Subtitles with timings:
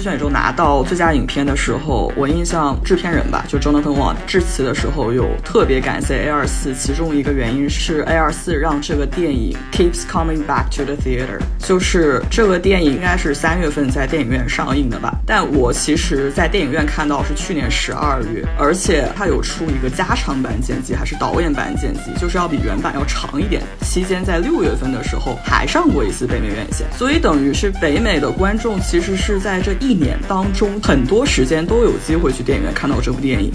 [0.00, 23.62] 选中拿到最佳影片的时候，我印象制片人吧，就 Jonathan Wang 致辞的时候有特别感谢 A 二四，其中一个原因是 A 二四让这个电影 keeps coming back to the theater，就是这个电影应该是三月份在电影院上映的吧，但我其实在电影院看到是去年十二月，而且它有出一个加长版剪辑，还是导演版剪辑，就是要比原版要长一点。
[23.82, 33.50] 期间在六月份的时候还上过一次北美院线，所以等于是北美的观众其实是在这一一年当中很多时间都有机会去电影院看到这部电影。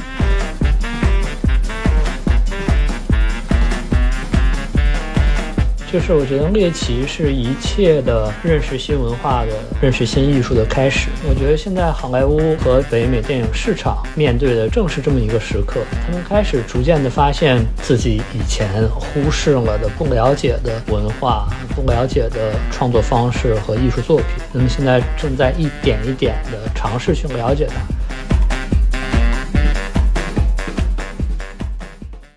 [5.96, 11.08] 就是我觉得猎奇是一切的认识新文化的、认识新艺术的开始。
[11.26, 24.26] 我觉得现在好莱坞和北美电影市场面对的正是这么一个时刻，他们开始逐渐的发现自己以前忽视了的、不了解的文化、不了解的创作方式和艺术作品。
[24.52, 27.76] 那么现在正在一点一点的尝试去了解它。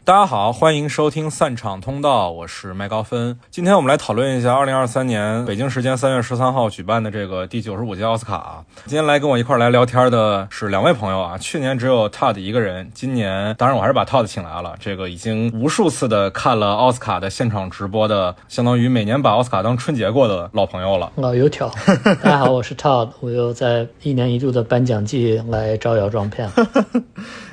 [0.09, 3.39] 大家好，欢迎收听散场通道，我是麦高芬。
[3.51, 8.65] 今天我们来讨论一下二零二三年北京时间三月十三号举办的这个第九十五届奥斯卡。
[8.87, 14.75] 今天来跟我一块来聊天的是两位朋友啊，去年只有 Todd 一个人，今年当然我还是把 Todd 请来了。
[14.81, 21.13] 这个已经无数次的看了奥斯卡的现场直播的，相当于每年把奥斯卡当春节过的老朋友了。
[21.17, 21.71] 老油条，
[22.23, 26.51] 大家好，我是 Todd，我又在一年一度的颁奖季来招摇撞骗。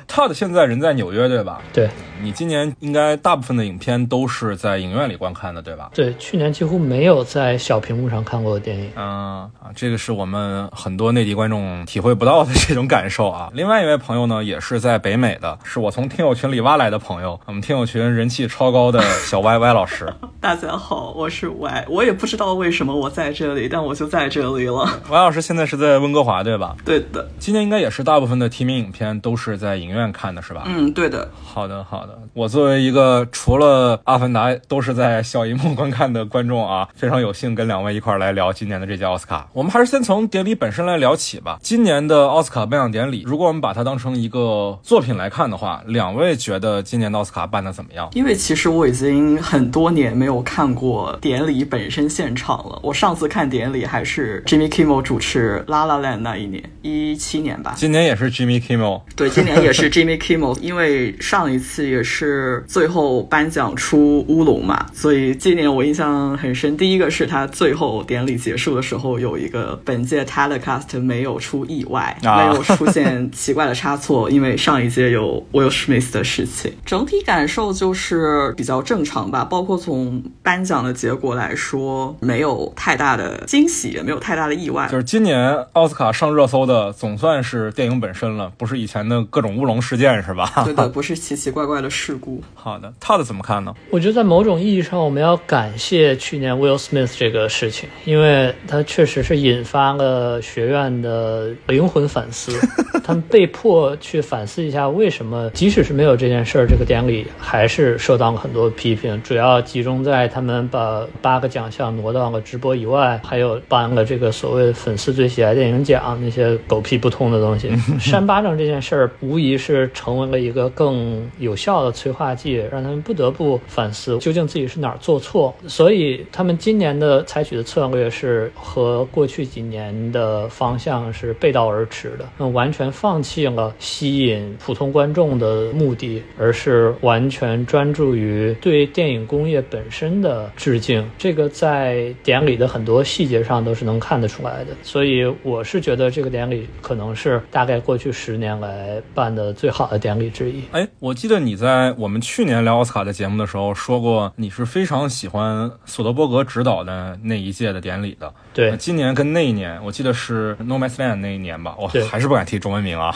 [0.08, 1.60] Todd 现在人在纽约，对吧？
[1.72, 1.90] 对
[2.22, 5.90] 你今年应该大部分的影片都是在影院里观看的，对吧？
[5.92, 8.90] 对，去年几乎没有在小屏幕上看过的电影。
[8.94, 13.50] 嗯啊，这个是我们很多内地观众体会不到的这种感受啊。
[13.54, 20.10] 另外一位朋友呢，也是在北美的，是我从听友群里挖来的朋友，我们听友群人气超高的小歪歪老师。
[20.40, 24.88] 大家好，我是 Y，我也不知道为什么我在这里，但我就在这里了。
[25.10, 26.76] 歪老师现在是在温哥华，对吧？
[26.84, 30.64] 对的，今年应该也是大部分的提名影片都是在影院看的，是吧？
[30.66, 31.28] 嗯，对的。
[31.44, 32.18] 好的，好的。
[32.32, 39.48] 我作为一个 除了《阿凡达》都是在小荧幕观看的观众啊， 非常有幸跟两位一块儿来聊今年的这届奥斯卡。
[39.52, 41.58] 我们还是先从典礼本身来聊起吧。
[41.62, 48.08] 今年的奥斯卡颁奖典礼，如果我们把它当成一个作品来看的话，两位觉得今年的奥斯卡办的怎么样？
[48.14, 52.78] 因为其实我已经很多年没有看过典礼本身现场了。
[52.82, 57.74] 我上次看典礼还是 Jimmy Kimmel 主持《La La Land》那一年，一七年吧。
[57.76, 59.02] 今年也是 Jimmy Kimmel。
[59.14, 66.76] 对，今年也是 Jimmy Kimmel，因为上一次也是最后颁奖出乌龙嘛，所以今年我印象很深。
[66.76, 76.72] 第一个是他最后典礼结束的时候有一个本届 telecast 没有出意外，啊没有出现奇怪的差错，因为上一届有 Will Smith 的事情。
[76.84, 84.88] 整体感受就是比较正常吧，包括从颁奖的结果来说，没有太大的惊喜，也没有太大的意外。
[84.90, 90.50] 就是今年奥斯卡上热搜的，总算是电影本身了，不是以前的各种乌龙事件，是吧？
[90.64, 92.42] 对的， 不是奇奇怪怪的事故。
[92.54, 93.74] 好的，Todd 怎么看呢？
[93.90, 102.52] 我觉得在某种意义上，我们要感谢去年 Will Smith 这个事情，因为他确实是引发了学院的灵魂反思，
[103.04, 117.70] 他们被迫去反思一下，为什么即使是没有这件事儿，这个典礼还是受到了很多批评，主要集中在他们把八个奖项挪到了直播以外，还有颁了这个所谓粉丝最喜爱电影奖那些狗屁不通的东西。
[117.98, 125.52] 扇巴掌这件事儿，无疑是是成为了一个更有效的催化剂，让他们不得不反思究竟自己是哪儿做错。
[125.66, 141.04] 所以他们今年的采取的策略是和过去几年的方向是背道而驰的，那完全放弃了吸引普通观众的目的，而是完全专注于对电影工业本身的致敬。
[141.18, 144.76] 这个在典礼的很多细节上都是能看得出来的。
[144.82, 150.62] 所以我是觉得这个典礼可能是大概过去十年来办的最好的典礼之一。
[150.72, 158.32] 哎，我记得你在我们去年聊奥斯卡的节目的时候说过，你是非常喜欢索德伯格执导的那一届的典礼的。
[158.56, 163.14] 对今年跟那一年，我记得是《No Man's Land》那一年吧，我对还是不敢提中文名啊。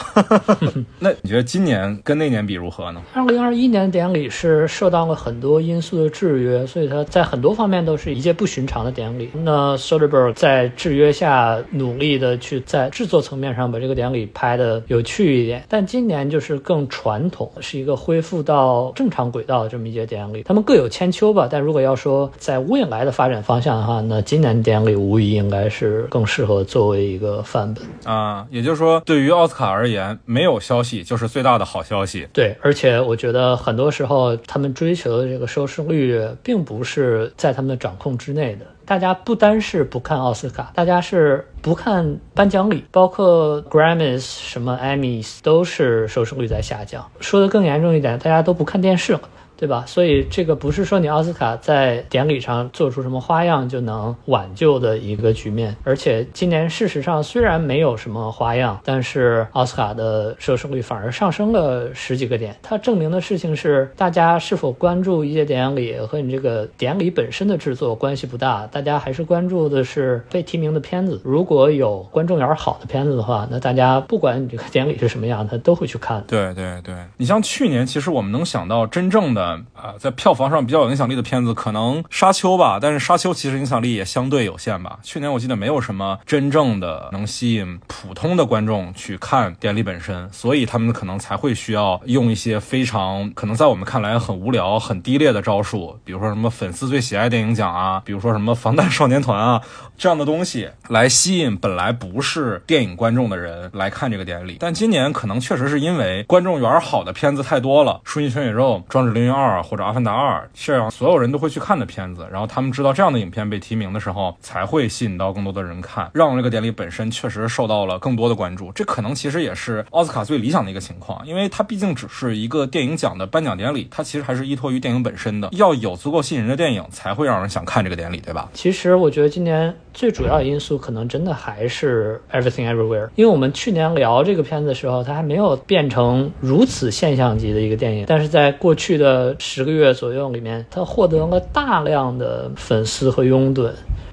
[0.99, 3.01] 那你觉得今年跟那年比如何呢？
[3.15, 9.31] 二零二一年的典礼是受到了很多因素的制约，所以它在很多方面都是一届不寻常的典礼。
[9.33, 20.43] 那 Soderbergh 在制约下努力的去在制作层面上把这个典礼拍的有趣一点，但今年就是更传统，是一个恢复到正常轨道的这么一届典礼。
[20.43, 28.45] 他们各有千秋吧，但如果要说在未来的发展方向的话，那今年电影里无疑应该是更适合作为一个范本啊。
[28.49, 32.27] 也就是说，对于奥斯卡而言，没有消息就是最大的好消息。
[32.33, 38.65] 对，而且我觉得很多时候他们追求的这个收视率，并不是在他们的掌控之内的。
[38.83, 47.05] 大家不单是不看奥斯卡，大家是不看颁奖礼，包括 Grammys、什么 Emmys 都是收视率在下降。
[47.21, 49.21] 说的更严重一点，大家都不看电视了。
[49.61, 49.83] 对吧？
[49.85, 55.77] 所以这个不是说你奥斯卡在典礼上做出什么花样就能挽救的一个局面。
[55.83, 62.55] 而且今年事实上虽然没有什么花样，但是奥斯卡的收视率反而上升了十几个点。
[62.63, 71.21] 它证明的事情是，大家是否关注一些典礼和你这个典礼本身的制作关系不大，大家还是关注的是被提名的片子。
[71.23, 76.23] 如果有观众缘好的片子的话，那大家不管你这个典礼是什么样，他都会去看。
[76.27, 79.50] 对对对，你像去年，其实我们能想到真正的。
[79.73, 84.99] 啊，在票房上比较有影响力的片子，可能《沙丘》吧，但是《沙丘》其实影响力也相对有限吧。
[85.03, 99.61] 去年我记得没有什么真正的能吸引普通的观众去看典礼本身，所以他们可能才会需要用一些非常可能在我们看来很无聊、很低劣的招数，比如说什么粉丝最喜爱电影奖啊，比如说什么防弹少年团啊
[99.97, 104.57] 这样的东西，来吸引本来不是电影观众的人来看这个典礼。
[104.59, 109.59] 但今年可能确实是因为观众缘好的片子太多了，《瞬息全宇宙》《壮志凌云二》。
[109.71, 118.71] 或者《阿凡达二》这样所有人都会去看的片子，然后他们知道这样的影片被提名的时候，才会吸引到更多的人看，让这个典礼本身确实受到了更多的关注。
[118.73, 128.49] 这可能其实也是奥斯卡最理想的一个情况，因为它毕竟只是一个电影奖的颁奖典礼，它其实还是依托于电影本身的，要有足够吸引人的电影，才会让人想看这个典礼，对吧？
[128.53, 139.35] 其实我觉得今年最主要因素可能真的还是 Everything Everywhere，因为我们去年聊这个片子的时候，它还没有变成如此现象级的一个电影，但是在过去的。
[139.39, 143.69] 十个月左右里面，它获得了大量的粉丝和拥趸。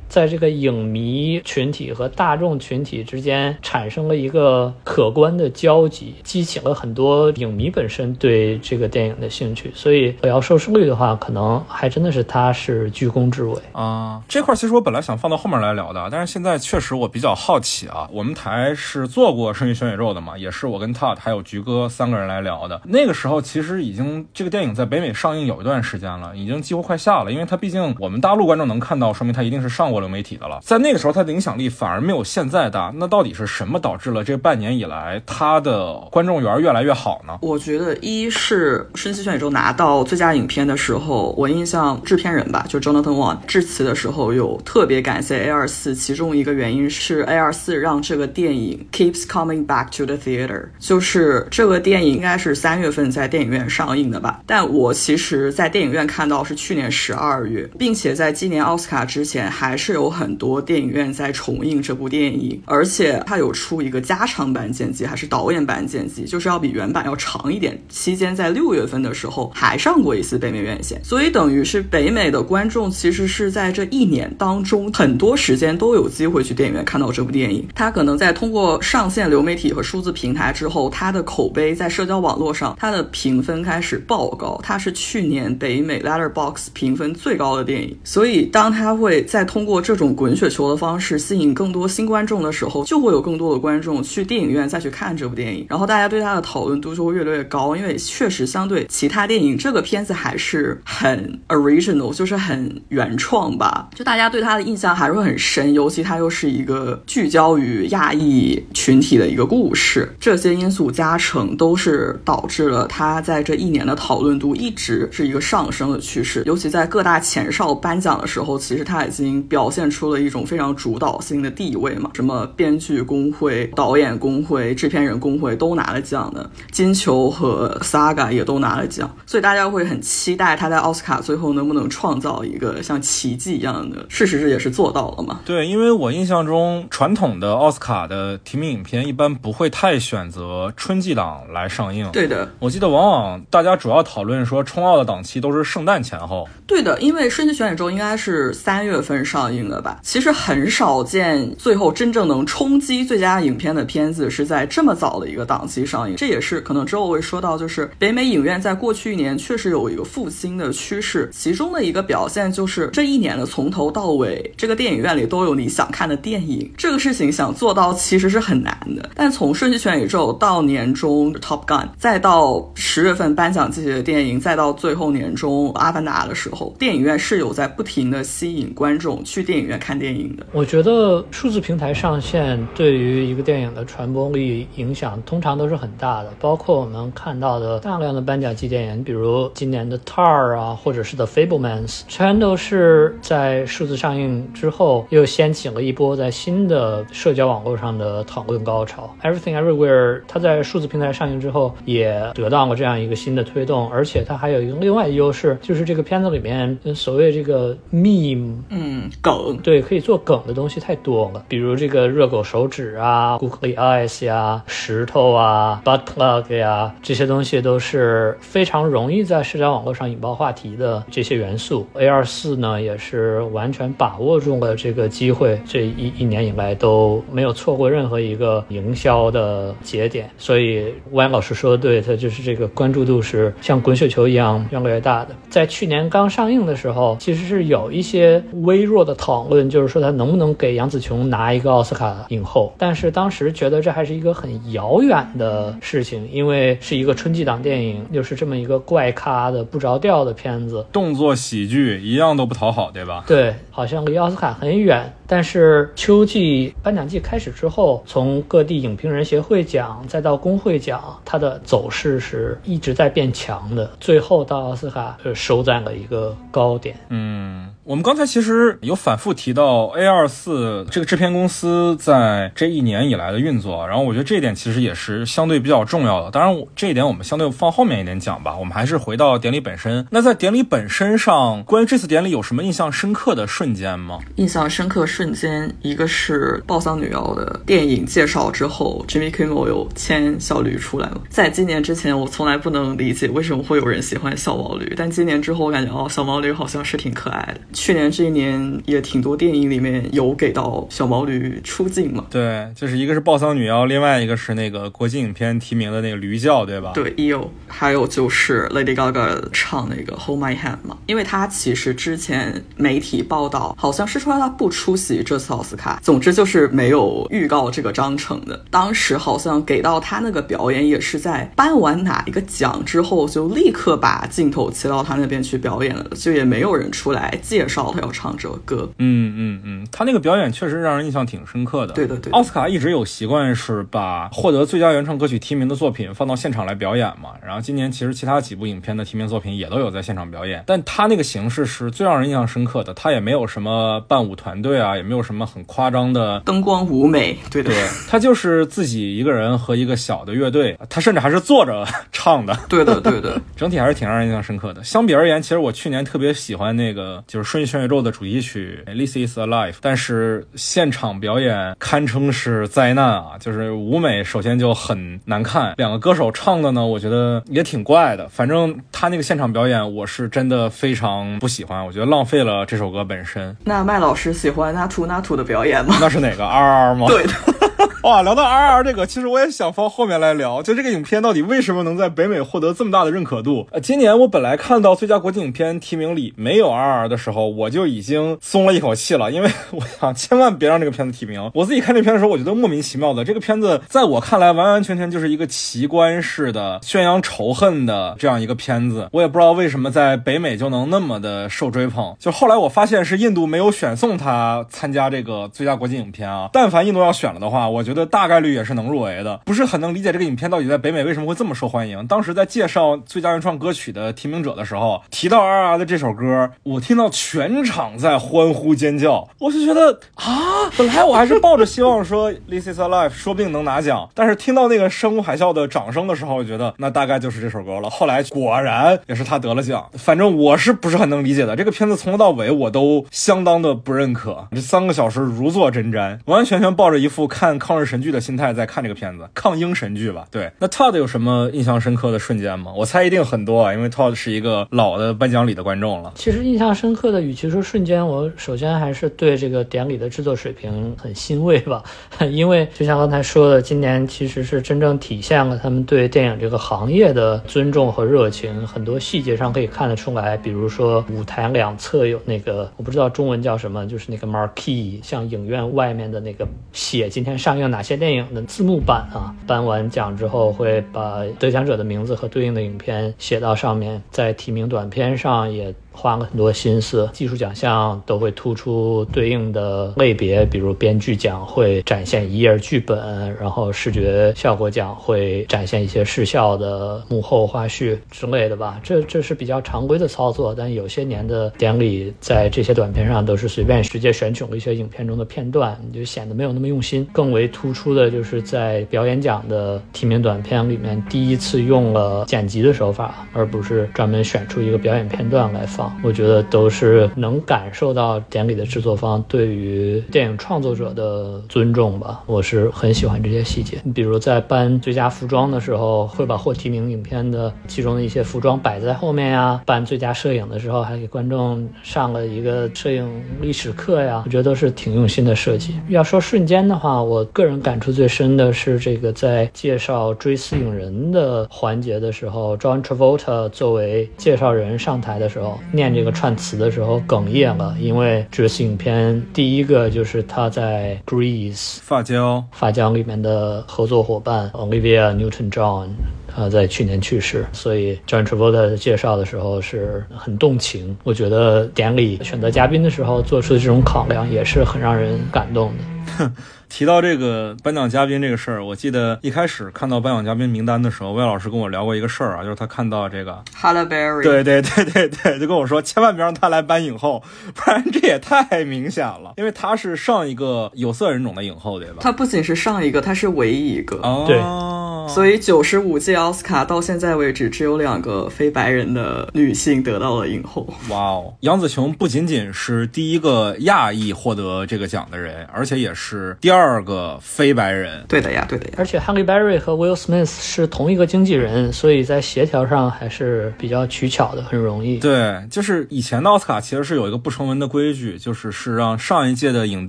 [0.08, 9.70] 在这个影迷群体和大众群体之间产生了一个可观的交集，激起了很多影迷本身对这个电影的兴趣。
[9.74, 14.22] 所以，我要收视率的话，可能还真的是他是居功至伟啊。
[14.26, 18.08] 这块其实我本来想放到后面来聊的，但是现在确实我比较好奇啊。
[18.10, 22.80] 我们台是做过《生意全宇宙》的嘛，也是我跟 Todd 还有菊哥三个人来聊的。
[22.86, 29.97] 那个时候其实已经这个电影在北美上映有一段时间了，已经几乎快下了，因为它毕竟我们大陆观众能看到，说明它一定是上过。
[30.00, 32.92] 流媒体的了，在那个时候，它的影响力反而没有现在大。
[32.96, 37.38] 那到底是什么导致了这半年以来它的观众缘越来越好呢？
[37.42, 59.87] 我觉得一是《瞬息全宇宙》拿到最佳影片的时候，我印象制片人吧，就 Jonathan Wang 致辞的时候有特别感谢 A 二四，其中一个原因是 A 二四让这个电影 keeps coming back to the theater，就是这个电影应该是三月份在电影院上映的吧，但我其实在电影院看到是去年十二月，并且在今年奥斯卡之前还是。
[59.88, 67.80] 是有很多电影院在重映这部电影，而且它有出一个加长版剪辑，还是导演版剪辑，就是要比原版要长一点。
[67.88, 77.66] 期间在六月份的时候还上过一次北美院线，所以等于是北美的观众其实是在这一年当中很多时间都有机会去电影院看到这部电影。
[77.74, 84.60] 它可能在通过上线流媒体和数字平台之后，它的口碑在社交网络上，它的评分开始爆高。
[84.62, 97.76] 它是去年北美 Letterbox 评分最高的电影，所以当它会再通过这种滚雪球的方式吸引更多新观众的时候，就会有更多的观众去电影院再去看这部电影，然后大家对它的讨论度就会越来越高。
[97.76, 103.88] 因为确实相对其他电影，这个片子还是很 original，就是很原创吧。
[103.94, 116.42] 就大家对它的印象还是会很深，尤其它又是一个聚焦于亚裔群体的一个故事，这些因素加成都是导致了它在这一年的讨论度一直是一个上升的趋势。
[116.46, 119.67] 尤其在各大前哨颁奖的时候，其实它已经表。
[119.68, 122.10] 表现出了一种非常主导性的地位嘛？
[122.14, 134.06] 什么编剧工会、导演工会、制片人工会都拿了奖的，金球和 Saga 也都拿了奖，所以大家会很期待他在奥斯卡最后能不能创造一个像奇迹一样的。
[134.08, 135.40] 事实是也是做到了嘛？
[135.44, 142.10] 对，因为我印象中传统的奥斯卡的提名影片一般不会太选择春季档来上映。
[142.10, 146.48] 对的，我记得往往大家主要讨论说冲奥的档期都是圣诞前后。
[146.66, 149.57] 对的，因为《瞬息全宇宙》应该是三月份上映。
[149.58, 150.00] 映了吧？
[150.02, 156.16] 其实很少见，最后真正能冲击最佳影片的片子是在这么早的一个档期上映。
[156.16, 166.72] 这也是可能之后会说到，就是北美影院在过去一年确实有一个复兴的趋势，其中的一个表现就是这一年的从头到尾，这个电影院里都有你想看的电影。
[166.76, 169.10] 这个事情想做到其实是很难的。
[169.14, 180.44] 但从《瞬息全宇宙》到年中《Top Gun》，再到十月份颁奖季节的电影，再到最后年中《阿凡达》的时候，电影院是有在不停的吸引观众去电影院看电影的。
[180.52, 199.16] 我觉得数字平台上线对于一个电影的传播力影响通常都是很大的，包括我们看到的大量的颁奖季电影，比如今年的《Tar》啊，或者是《The Fablemans》，全都是在数字上映之后又掀起了一波在新的社交网络上的讨论高潮。
[199.22, 221.86] Everything Everywhere，它在数字平台上映之后也得到了这样一个新的推动，而且它还有一个另外优势，就是这个片子里面所谓这个 meme，嗯，梗，对，可以做梗的东西太多了，比如这个热狗手指啊、，Google Eyes 呀、石头啊、Butt Plug 呀，这些东西都是非常容易在社交网络上引爆话题的这些元素。
[221.94, 230.30] A 二四呢，也是完全把握住了这个机会，这一一年以来都没有错过任何一个营销的节点。
[230.38, 235.34] 所以，万老师说的对，它就是这个关注度是像滚雪球一样越来越大的。
[235.50, 242.72] 在去年刚上映的时候，其实是有一些微弱的讨论，就是说他能不能给杨紫琼拿一个奥斯卡影后。
[242.78, 253.24] 但是当时觉得这还是一个很遥远的事情，因为是一个春季档电影，又是这么一个怪咖的不着调的片子，动作喜剧一样都不讨好，对吧？
[253.26, 255.12] 对，好像离奥斯卡很远。
[255.30, 266.96] 但是秋季颁奖季开始之后，从各地影评人协会奖再到工会奖，它的走势是一直在变强的，最后到奥斯卡呃收在了一个高点。
[267.10, 267.68] 嗯。
[267.88, 276.30] 我们刚才其实有反复提到 A 二四这个制片公司在这一年以来的运作，然后我觉得这一点其实也是相对比较重要的。
[276.30, 278.54] 当然，这一点我们相对放后面一点讲吧。
[278.58, 280.06] 我们还是回到典礼本身。
[280.10, 284.18] 那在典礼本身上，关于这次典礼有什么印象深刻的瞬间吗？
[284.36, 291.22] 印象深刻瞬间，一个是《暴丧女妖》的电影介绍之后，Jimmy Kimmel 有牵小驴出来了。
[291.30, 297.77] 在今年之前，我从来不能理解为什么会有人喜欢小毛驴，但今年之后，我感觉哦，小毛驴好像是挺可爱的。
[297.78, 302.26] 去年这一年也挺多电影里面有给到小毛驴出镜嘛？
[302.28, 306.90] 对，就是一个是《暴丧女妖》，另外一个是那个国际影片提名的那个驴叫，对吧？
[306.92, 318.64] 对，有，还有就是 Lady Gaga 唱那个 Hold My Hand 嘛，因为她其实之前媒体报道好像是说她不出席这次奥斯卡，总之就是没有预告这个章程的。
[318.70, 328.08] 当时好像给到她那个表演也是在颁完哪一个奖之后，就立刻把镜头切到她那边去表演了，就也没有人出来介绍他要。
[328.10, 331.92] 唱这首歌，嗯嗯嗯，他那个表演确实让人印象挺深刻的。
[331.92, 337.30] 对的对，奥斯卡一直有习惯是把获得最佳原创歌曲提名的作品放到现场来表演嘛。
[337.44, 342.92] 然后今年其实其他几部影片的提名作品也都有在现场表演，但他那个形式是最让人印象深刻的。
[342.94, 347.76] 他也没有什么伴舞团队啊，也没有什么很夸张的灯光舞美，对对，
[348.08, 352.58] 他就是自己一个人和一个小的乐队，他甚至还是坐着 唱的。
[352.68, 354.82] 对的对的， 整体还是挺让人印象深刻的。
[354.82, 358.08] 相比而言，其实我去年特别喜欢那个就是《全宇宙》的。
[358.18, 363.36] 主题曲《This Is a Life》，但是现场表演堪称是灾难啊！
[363.38, 368.26] 就是舞美首先就很难看，两个歌手唱的呢，我觉得也挺怪的。
[368.28, 373.56] 反正他那个现场表演，我是真的非常不喜欢，我觉得浪费了这首歌本身。
[373.64, 375.98] 那麦老师喜欢那图那图的表演吗？
[376.00, 377.06] 那是哪个 R R 吗？
[377.06, 377.67] 对的。
[378.02, 380.62] 哇，聊到 R R 这个，其实我也想放后面来聊。
[380.62, 383.66] 就这个影片到底为什么能在北美获得这么大的认可度？
[383.70, 391.50] 呃，今年我本来看到最佳国际影片提名里没有 R R 的时候，我就已经松了一口气了，因为我想千万别让这个片子提名。
[391.54, 399.08] 我自己看这片的时候，我觉得莫名其妙的，这个片子在我看来完完全全就是一个奇观式的宣扬仇恨的这样一个片子。
[399.12, 402.16] 我也不知道为什么在北美就能那么的受追捧。
[402.18, 409.40] 就后来我发现是印度没有选送他参加这个最佳国际影片啊，但凡印度要选了的话，我觉得大概率也是能入围的。
[409.44, 412.06] 不是很能理解这个影片到底在北美为什么会这么受欢迎。
[412.06, 427.90] 当时在介绍最佳原创歌曲的提名者的时候，提到 R R 的这首歌，我听到全场在欢呼尖叫，我就觉得啊，本来我还是抱着希望说 This Is a Life 说不定能拿奖，但是听到那个山呼海啸的掌声的时候，我觉得那大概就是这首歌了。
[427.90, 429.88] 后来果然也是他得了奖。
[429.94, 431.54] 反正我是不是很能理解的？
[431.54, 434.48] 这个片子从头到尾我都相当的不认可。
[434.52, 440.26] 这三个小时如坐针毡，完完全全抱着一副看抗日神剧的心态在看这个片子，抗英神剧吧。
[440.30, 442.72] 对，那 Todd 有什么印象深刻的瞬间吗？
[442.76, 446.12] 我猜一定很多啊，因为 Todd 是一个老的颁奖礼的观众了。
[446.14, 451.82] 其实印象深刻的，与其说瞬间，我首先还是对这个典礼的制作水平很欣慰吧，
[452.30, 469.34] 因为就像刚才说的，今年其实是真正体现了他们对电影这个行业的尊重和热情，很多细节上可以看得出来，比如说舞台两侧有那个我不知道中文叫什么，就是那个 marquee，像影院外面的那个写今天上上映哪些电影的字幕版啊。
[469.46, 475.74] 颁完奖之后会把得奖者的名字和对应的影片写到上面，在提名短片上也。
[475.98, 488.80] 花了很多心思，技术奖项都会突出对应的类别，比如编剧奖会展现一页剧本，然后视觉效果奖会展现一些视效的幕后花絮之类的吧。
[488.80, 497.04] 这这是比较常规的操作，但有些年的典礼在这些短片上都是随便直接选取了一些影片中的片段，就显得没有那么用心。
[497.12, 505.87] 更为突出的就是在表演奖的提名短片里面，第一次用了剪辑的手法，而不是专门选出一个表演片段来放。
[506.02, 512.22] 我觉得都是能感受到典礼的制作方对于电影创作者的尊重吧。
[512.26, 513.78] 我是很喜欢这些细节。
[513.94, 523.08] 比如在颁最佳服装的时候，会把获提名影片的其中的一些服装摆在后面呀；颁最佳摄影的时候，还给观众上了一个摄影
[523.40, 524.22] 历史课呀。
[524.24, 525.74] 我觉得都是挺用心的设计。
[525.88, 535.58] 要说瞬间的话，我个人感触最深的是这个在介绍追思影人的环节的时候，John Travolta 作为介绍人上台的时候。
[535.72, 545.88] 念这个串词的时候哽咽了，因为这是影片第一个就是他在 Grease 发胶发胶里面的合作伙伴 Olivia Newton-John，
[546.26, 550.96] 他在去年去世，所以 John Travolta 介绍的时候是很动情。
[551.04, 555.97] 我觉得典礼选择嘉宾的时候做出的这种考量也是很让人感动的。
[556.68, 567.22] 提到这个颁奖嘉宾这个事儿，我记得一开始看到颁奖嘉宾名单的时候，魏老师跟我聊过一个事儿啊，就是他看到这个 Halle Berry，对对对对对，就跟我说千万别让他来颁影后，
[567.54, 571.96] 不然这也太明显了，因为他是上一个有色人种的影后，对吧？
[572.00, 573.96] 他不仅是上一个，他是唯一一个。
[574.02, 580.66] 哦，对，所以九十五届奥斯卡到现在为止，只有两个非白人的女性得到了影后。
[580.90, 585.97] 哇哦，杨紫琼不仅仅是第一个亚裔获得这个奖的人，而且也是
[586.40, 586.58] 第二。
[586.68, 588.74] 二个非白人，对的呀，对的呀。
[588.76, 594.98] 而且 Halle Berry 和 Will Smith 是同一个经纪人，所以在协调上还是比较取巧的，很容易。
[594.98, 599.88] 对，就是以前的奥斯卡其实是有一个不成文的规矩，就是是让上一届的影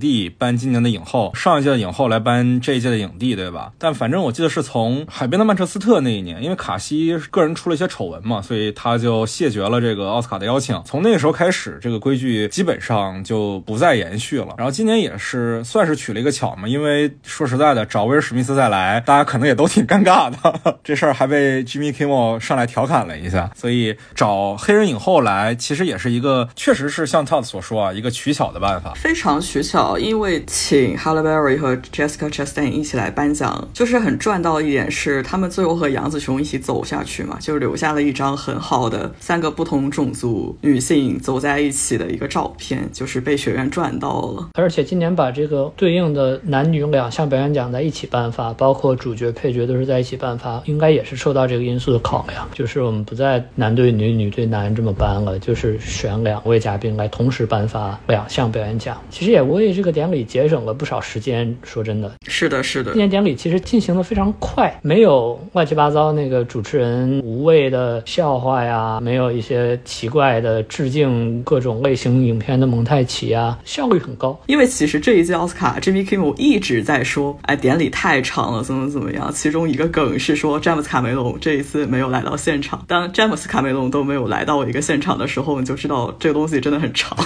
[0.00, 3.72] 帝颁今年的影后，上一届的影后来颁这一届的影帝，对吧？
[3.78, 10.80] 但反正我记得是从《海边的曼彻斯特》那一年，因为卡西个人出了一些丑闻嘛，所以他就谢绝了这个奥斯卡的邀请。
[10.86, 14.54] 从那个时候开始，这个规矩基本上就不再延续了。
[14.56, 16.66] 然后今年也是算是取了一个巧嘛。
[16.66, 20.78] 因为说实在的，找威尔史密斯再来，大家可能也都挺尴尬的。
[20.82, 23.50] 这事儿还被 Jimmy Kimmel 上来调侃了一下。
[23.54, 28.94] 所以找黑人影后来，其实也是一个，确实是像 Todd 所说啊，一个取巧的办法。
[28.94, 44.48] 非常取巧，因为请 Halle Berry 和 Jessica Chastain 一起来颁奖，就是很赚到一点是，他们最后和杨紫琼一起走下去嘛，就留下了一张很好的三个不同种族女性走在一起的一个照片，就是被学院赚到了。
[44.54, 46.40] 而且今年把这个对应的。
[46.44, 52.48] 男女两项表演奖在一起颁发，包括主角、配角都是在一起颁发，应该也是受到这个因素的考量。
[52.52, 59.00] 就是我们不再男对女、女对男这么颁了，就是选两位嘉宾来同时颁发两项表演奖。
[59.10, 61.56] 其实也为这个典礼节省了不少时间。
[61.64, 62.92] 说真的，是的，是的。
[62.92, 74.38] 今年典礼其实进行的非常快，没有乱七八糟那个主持人无谓的笑话呀，没有一些奇怪的致敬各种类型影片的蒙太奇啊，效率很高。
[74.46, 76.34] 因为其实这一届奥斯卡，Jimmy Kimmel。
[76.36, 79.32] 一直在说，哎，典礼太长了，怎么怎么样？
[79.32, 82.84] 其中一个梗是说，詹姆斯卡梅隆这一次没有来到现场。
[82.86, 87.16] 当詹姆斯卡梅隆都没有来到一个现场的时候，你就知道这个东西真的很长。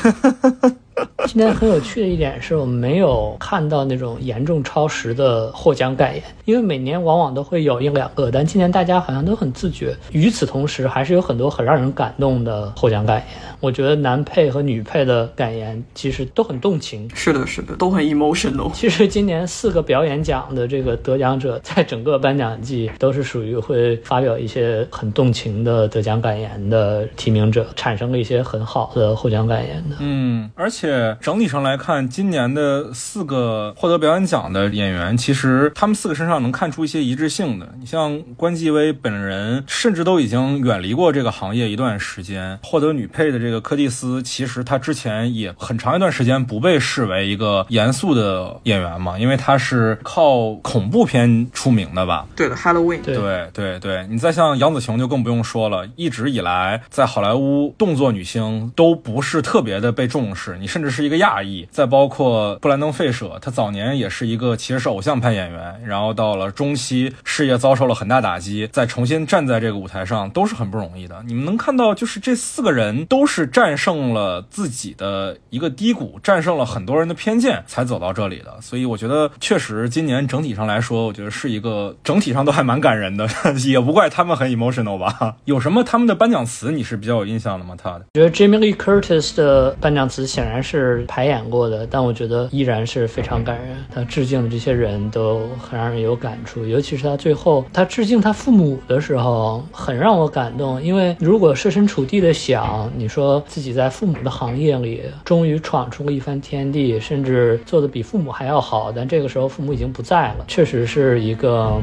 [1.26, 9.96] 今天很有趣的一点是我们没有看到那种严重超时的获奖感言，因为每年往往都会有一两个，但今年大家好像都很自觉。
[10.12, 13.26] 与此同时，还是有很多很让人感动的获奖感言。
[13.60, 17.08] 我觉得男配和女配的感言其实都很动情。
[17.14, 18.70] 是的，是的，都很 emotional。
[18.72, 29.96] 其实今年四个表演奖的这个得奖者，在整个颁奖季都是属于会发表一些很动情的得奖感言的提名者，产生了一些很好的获奖感言的。
[29.98, 30.83] 嗯，而且。
[30.84, 37.66] 且整体上来看，今年的四个获得表演奖的演员，其实他们四个身上能看出一些一致性的。
[37.80, 42.58] 你像关继威本人，甚至都已经远离过这个行业一段时间。
[42.62, 52.26] 获得女配的这个柯蒂斯，其实她之前也很长一段时间不被视为一个严肃的演员嘛，因为她是靠恐怖片出名的吧？
[52.36, 53.00] 对的，Halloween。
[53.00, 61.68] 对对对对，你再像杨紫琼就更不用说了，一直以来在好莱坞动作女星都不是特别的被重视，你甚至是一个亚裔。
[61.70, 71.22] 再包括布兰登·费舍，他早年也是一个其实是偶像派演员，然后到了中期事业遭受了很大打击，再重新站在这个舞台上都是很不容易的。
[71.28, 78.60] 你们能看到，就是这四个人都是战胜了自己的一个低谷，战胜了很多人的偏见，才走到这里的。
[78.60, 83.28] 所以我觉得，确实今年整体上来说，我觉得是一个整体上都还蛮感人的，
[83.64, 85.36] 也不怪他们很 emotional 吧。
[85.44, 87.76] 有什么他们的颁奖词你是比较有印象的吗？
[87.80, 88.06] 他的？
[88.14, 93.76] 我觉得 Jamie Lee Curtis 的颁奖词显然是排演过的，但我觉得依然是非常感人。
[93.94, 100.82] 他致敬的这些人都很让人有感触，尤其是他最后他致敬他父母的时候，很让我感动。
[100.82, 111.78] 因为如果设身处地的想，你说自己在父母的行业里终于闯出了一番天地，甚至做的比父母还要好，但这个时候父母已经不在了，确实是一个